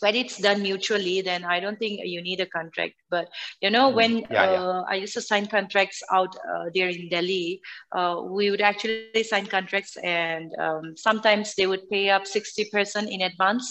when 0.00 0.14
it's 0.14 0.38
done 0.38 0.62
mutually, 0.62 1.20
then 1.22 1.44
I 1.44 1.60
don't 1.60 1.78
think 1.78 2.00
you 2.04 2.22
need 2.22 2.40
a 2.40 2.46
contract. 2.46 2.94
But 3.10 3.28
you 3.60 3.70
know, 3.70 3.90
mm, 3.90 3.94
when 3.94 4.12
yeah, 4.30 4.50
yeah. 4.50 4.62
Uh, 4.62 4.84
I 4.88 4.94
used 4.96 5.14
to 5.14 5.20
sign 5.20 5.46
contracts 5.46 6.02
out 6.12 6.34
uh, 6.36 6.70
there 6.74 6.88
in 6.88 7.08
Delhi, 7.08 7.60
uh, 7.94 8.22
we 8.28 8.50
would 8.50 8.60
actually 8.60 9.00
sign 9.00 9.24
contracts, 9.24 9.74
and 9.76 10.50
um, 10.58 10.74
sometimes 10.76 11.36
they 11.36 11.46
would 11.46 11.88
pay 11.90 11.90
up 11.90 12.26
sixty 12.26 12.50
percent 12.52 12.96
in 12.98 13.10
advance, 13.10 13.66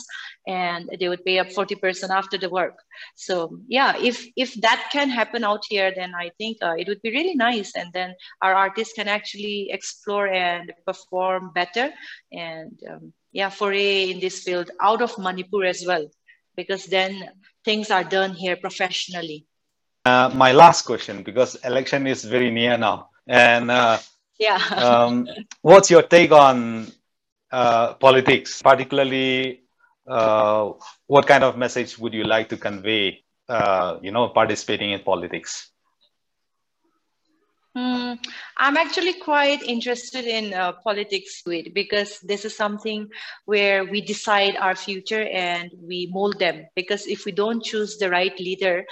and 0.47 0.89
they 0.99 1.07
would 1.07 1.23
pay 1.23 1.39
up 1.39 1.51
forty 1.51 1.75
percent 1.75 2.11
after 2.11 2.37
the 2.37 2.49
work. 2.49 2.77
So 3.15 3.57
yeah, 3.67 3.95
if 3.97 4.25
if 4.35 4.53
that 4.61 4.89
can 4.91 5.09
happen 5.09 5.43
out 5.43 5.63
here, 5.69 5.91
then 5.95 6.13
I 6.15 6.31
think 6.37 6.57
uh, 6.61 6.75
it 6.77 6.87
would 6.87 7.01
be 7.01 7.11
really 7.11 7.35
nice, 7.35 7.75
and 7.75 7.91
then 7.93 8.15
our 8.41 8.53
artists 8.53 8.93
can 8.93 9.07
actually 9.07 9.69
explore 9.71 10.27
and 10.27 10.71
perform 10.85 11.51
better, 11.53 11.91
and 12.31 12.79
um, 12.89 13.13
yeah, 13.33 13.49
foray 13.49 14.11
in 14.11 14.19
this 14.19 14.43
field 14.43 14.69
out 14.79 15.01
of 15.01 15.17
Manipur 15.17 15.65
as 15.65 15.83
well, 15.85 16.07
because 16.55 16.85
then 16.85 17.29
things 17.65 17.89
are 17.89 18.03
done 18.03 18.33
here 18.33 18.55
professionally. 18.55 19.45
Uh, 20.05 20.31
my 20.33 20.51
last 20.51 20.83
question, 20.85 21.23
because 21.23 21.55
election 21.65 22.07
is 22.07 22.23
very 22.23 22.51
near 22.51 22.77
now, 22.77 23.09
and 23.27 23.71
uh, 23.71 23.97
yeah, 24.39 24.57
um, 24.77 25.27
what's 25.61 25.89
your 25.89 26.03
take 26.03 26.31
on 26.31 26.87
uh, 27.51 27.93
politics, 27.95 28.61
particularly? 28.61 29.61
Uh, 30.05 30.71
what 31.07 31.25
kind 31.25 31.43
of 31.43 31.57
message 31.57 31.97
would 31.97 32.13
you 32.13 32.25
like 32.25 32.49
to 32.49 32.57
convey? 32.57 33.23
Uh, 33.49 33.97
you 34.01 34.11
know, 34.11 34.29
participating 34.29 34.91
in 34.91 34.99
politics. 35.01 35.72
Mm, 37.75 38.19
I'm 38.57 38.77
actually 38.77 39.13
quite 39.13 39.63
interested 39.63 40.25
in 40.25 40.53
uh, 40.53 40.73
politics 40.83 41.41
because 41.73 42.19
this 42.19 42.45
is 42.45 42.55
something 42.55 43.09
where 43.45 43.83
we 43.83 43.99
decide 43.99 44.55
our 44.57 44.75
future 44.75 45.23
and 45.23 45.71
we 45.81 46.07
mold 46.13 46.37
them. 46.37 46.67
Because 46.75 47.07
if 47.07 47.25
we 47.25 47.31
don't 47.31 47.63
choose 47.63 47.97
the 47.97 48.11
right 48.11 48.37
leader, 48.39 48.85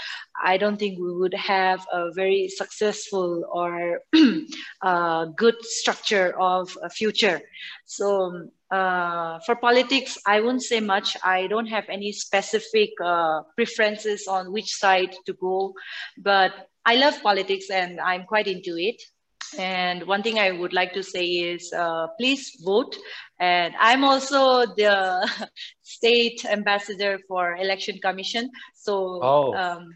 I 0.44 0.58
don't 0.58 0.78
think 0.78 0.98
we 0.98 1.14
would 1.16 1.36
have 1.36 1.86
a 1.92 2.12
very 2.12 2.50
successful 2.50 3.46
or 3.54 4.02
uh, 4.82 5.26
good 5.26 5.64
structure 5.64 6.34
of 6.40 6.76
a 6.82 6.90
future. 6.90 7.40
So 7.86 8.50
uh, 8.72 9.40
for 9.46 9.56
politics, 9.58 10.18
I 10.26 10.42
won't 10.42 10.64
say 10.64 10.80
much. 10.80 11.16
I 11.24 11.46
don't 11.48 11.68
have 11.68 11.86
any 11.88 12.12
specific 12.14 12.92
uh, 13.04 13.42
preferences 13.56 14.28
on 14.28 14.52
which 14.52 14.74
side 14.74 15.14
to 15.28 15.34
go, 15.34 15.76
but 16.18 16.71
I 16.86 16.96
love 16.96 17.22
politics 17.22 17.70
and 17.70 18.00
I'm 18.00 18.24
quite 18.24 18.48
into 18.48 18.78
it. 18.78 19.02
And 19.58 20.08
one 20.08 20.24
thing 20.24 20.40
I 20.40 20.52
would 20.52 20.74
like 20.74 20.94
to 20.94 21.04
say 21.04 21.26
is 21.26 21.74
uh, 21.74 22.08
please 22.20 22.58
vote. 22.64 22.96
And 23.40 23.74
I'm 23.80 24.04
also 24.04 24.66
the 24.66 25.28
state 25.82 26.46
ambassador 26.46 27.20
for 27.28 27.56
Election 27.56 28.00
Commission. 28.02 28.50
So 28.76 29.20
oh. 29.22 29.54
um, 29.54 29.90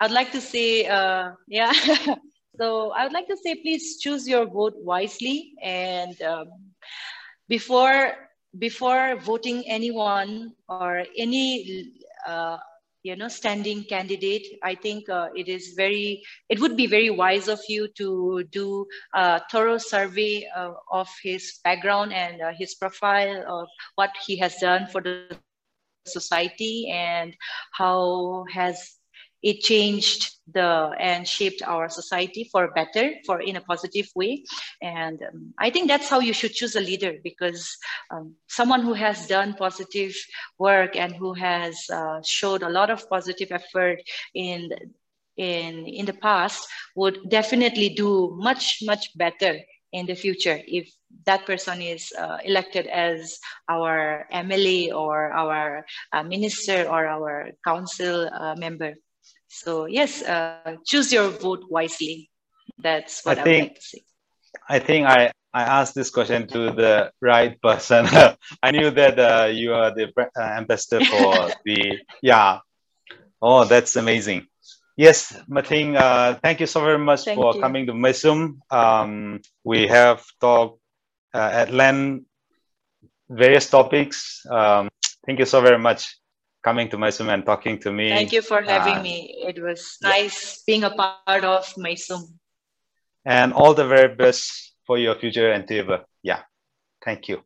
I'd 0.00 0.10
like 0.10 0.32
to 0.32 0.40
say, 0.40 0.86
uh, 0.86 1.32
yeah. 1.46 1.72
so 2.58 2.90
I 2.90 3.04
would 3.04 3.12
like 3.12 3.28
to 3.28 3.36
say, 3.36 3.54
please 3.54 3.98
choose 3.98 4.26
your 4.26 4.46
vote 4.46 4.74
wisely. 4.78 5.52
And 5.62 6.20
um, 6.22 6.48
before 7.48 8.14
before 8.58 9.16
voting 9.22 9.62
anyone 9.68 10.52
or 10.68 11.04
any 11.16 11.92
uh, 12.26 12.56
you 13.02 13.16
know 13.16 13.28
standing 13.28 13.84
candidate 13.84 14.46
i 14.62 14.74
think 14.74 15.08
uh, 15.08 15.28
it 15.34 15.48
is 15.48 15.74
very 15.76 16.22
it 16.48 16.60
would 16.60 16.76
be 16.76 16.86
very 16.86 17.10
wise 17.10 17.48
of 17.48 17.60
you 17.68 17.88
to 17.96 18.44
do 18.50 18.86
a 19.14 19.40
thorough 19.50 19.78
survey 19.78 20.46
uh, 20.56 20.72
of 20.92 21.08
his 21.22 21.60
background 21.64 22.12
and 22.12 22.40
uh, 22.42 22.52
his 22.58 22.74
profile 22.74 23.44
of 23.48 23.68
what 23.94 24.10
he 24.26 24.36
has 24.38 24.56
done 24.56 24.86
for 24.86 25.00
the 25.00 25.38
society 26.06 26.90
and 26.92 27.34
how 27.72 28.44
has 28.52 28.99
it 29.42 29.60
changed 29.60 30.30
the 30.52 30.90
and 30.98 31.26
shaped 31.26 31.62
our 31.62 31.88
society 31.88 32.48
for 32.50 32.70
better 32.72 33.12
for 33.24 33.40
in 33.40 33.56
a 33.56 33.60
positive 33.60 34.08
way 34.14 34.44
and 34.82 35.22
um, 35.22 35.54
i 35.58 35.70
think 35.70 35.88
that's 35.88 36.08
how 36.08 36.18
you 36.18 36.32
should 36.32 36.52
choose 36.52 36.74
a 36.76 36.80
leader 36.80 37.14
because 37.22 37.76
um, 38.10 38.34
someone 38.48 38.82
who 38.82 38.92
has 38.92 39.26
done 39.26 39.54
positive 39.54 40.14
work 40.58 40.96
and 40.96 41.14
who 41.14 41.32
has 41.32 41.88
uh, 41.92 42.20
showed 42.24 42.62
a 42.62 42.68
lot 42.68 42.90
of 42.90 43.08
positive 43.08 43.52
effort 43.52 43.98
in 44.34 44.70
in 45.36 45.86
in 45.86 46.04
the 46.04 46.12
past 46.12 46.68
would 46.96 47.30
definitely 47.30 47.88
do 47.88 48.36
much 48.38 48.82
much 48.82 49.16
better 49.16 49.58
in 49.92 50.06
the 50.06 50.14
future 50.14 50.58
if 50.66 50.90
that 51.26 51.44
person 51.46 51.82
is 51.82 52.12
uh, 52.18 52.38
elected 52.44 52.86
as 52.86 53.38
our 53.68 54.26
MLA 54.32 54.94
or 54.94 55.32
our 55.32 55.84
uh, 56.12 56.22
minister 56.22 56.86
or 56.88 57.06
our 57.06 57.50
council 57.66 58.28
uh, 58.32 58.54
member. 58.56 58.94
So 59.50 59.86
yes, 59.86 60.22
uh, 60.22 60.76
choose 60.86 61.12
your 61.12 61.28
vote 61.28 61.64
wisely. 61.68 62.30
That's 62.78 63.24
what 63.24 63.38
I, 63.38 63.40
I 63.40 63.44
think, 63.44 63.62
like 63.62 63.74
to 63.74 63.82
say. 63.82 64.02
I 64.68 64.78
think 64.78 65.06
I, 65.06 65.32
I 65.52 65.62
asked 65.62 65.96
this 65.96 66.08
question 66.08 66.46
to 66.48 66.70
the 66.70 67.10
right 67.20 67.60
person. 67.60 68.06
I 68.62 68.70
knew 68.70 68.90
that 68.92 69.18
uh, 69.18 69.46
you 69.46 69.74
are 69.74 69.92
the 69.92 70.06
uh, 70.16 70.40
ambassador 70.40 71.04
for 71.04 71.50
the, 71.64 71.98
yeah. 72.22 72.60
Oh, 73.42 73.64
that's 73.64 73.96
amazing. 73.96 74.46
Yes, 74.96 75.36
Mating, 75.48 75.96
uh, 75.96 76.38
thank 76.42 76.60
you 76.60 76.66
so 76.66 76.80
very 76.80 76.98
much 76.98 77.24
thank 77.24 77.36
for 77.36 77.52
you. 77.54 77.60
coming 77.60 77.86
to 77.86 77.92
Maisum. 77.92 78.58
Um, 78.70 79.40
we 79.64 79.88
have 79.88 80.22
talked 80.40 80.78
uh, 81.34 81.50
at 81.52 81.72
length 81.72 82.24
various 83.28 83.68
topics. 83.68 84.46
Um, 84.48 84.88
thank 85.26 85.40
you 85.40 85.46
so 85.46 85.60
very 85.60 85.78
much 85.78 86.19
coming 86.62 86.88
to 86.90 86.96
Maisum 86.96 87.32
and 87.32 87.44
talking 87.44 87.78
to 87.80 87.92
me. 87.92 88.10
Thank 88.10 88.32
you 88.32 88.42
for 88.42 88.62
having 88.62 88.98
uh, 88.98 89.02
me. 89.02 89.44
It 89.46 89.62
was 89.62 89.98
nice 90.02 90.62
being 90.66 90.84
a 90.84 90.90
part 90.90 91.44
of 91.44 91.64
Maisum. 91.74 92.22
And 93.24 93.52
all 93.52 93.74
the 93.74 93.86
very 93.86 94.14
best 94.14 94.74
for 94.86 94.98
your 94.98 95.14
future 95.14 95.52
endeavor. 95.52 96.04
Yeah. 96.22 96.42
Thank 97.04 97.28
you. 97.28 97.42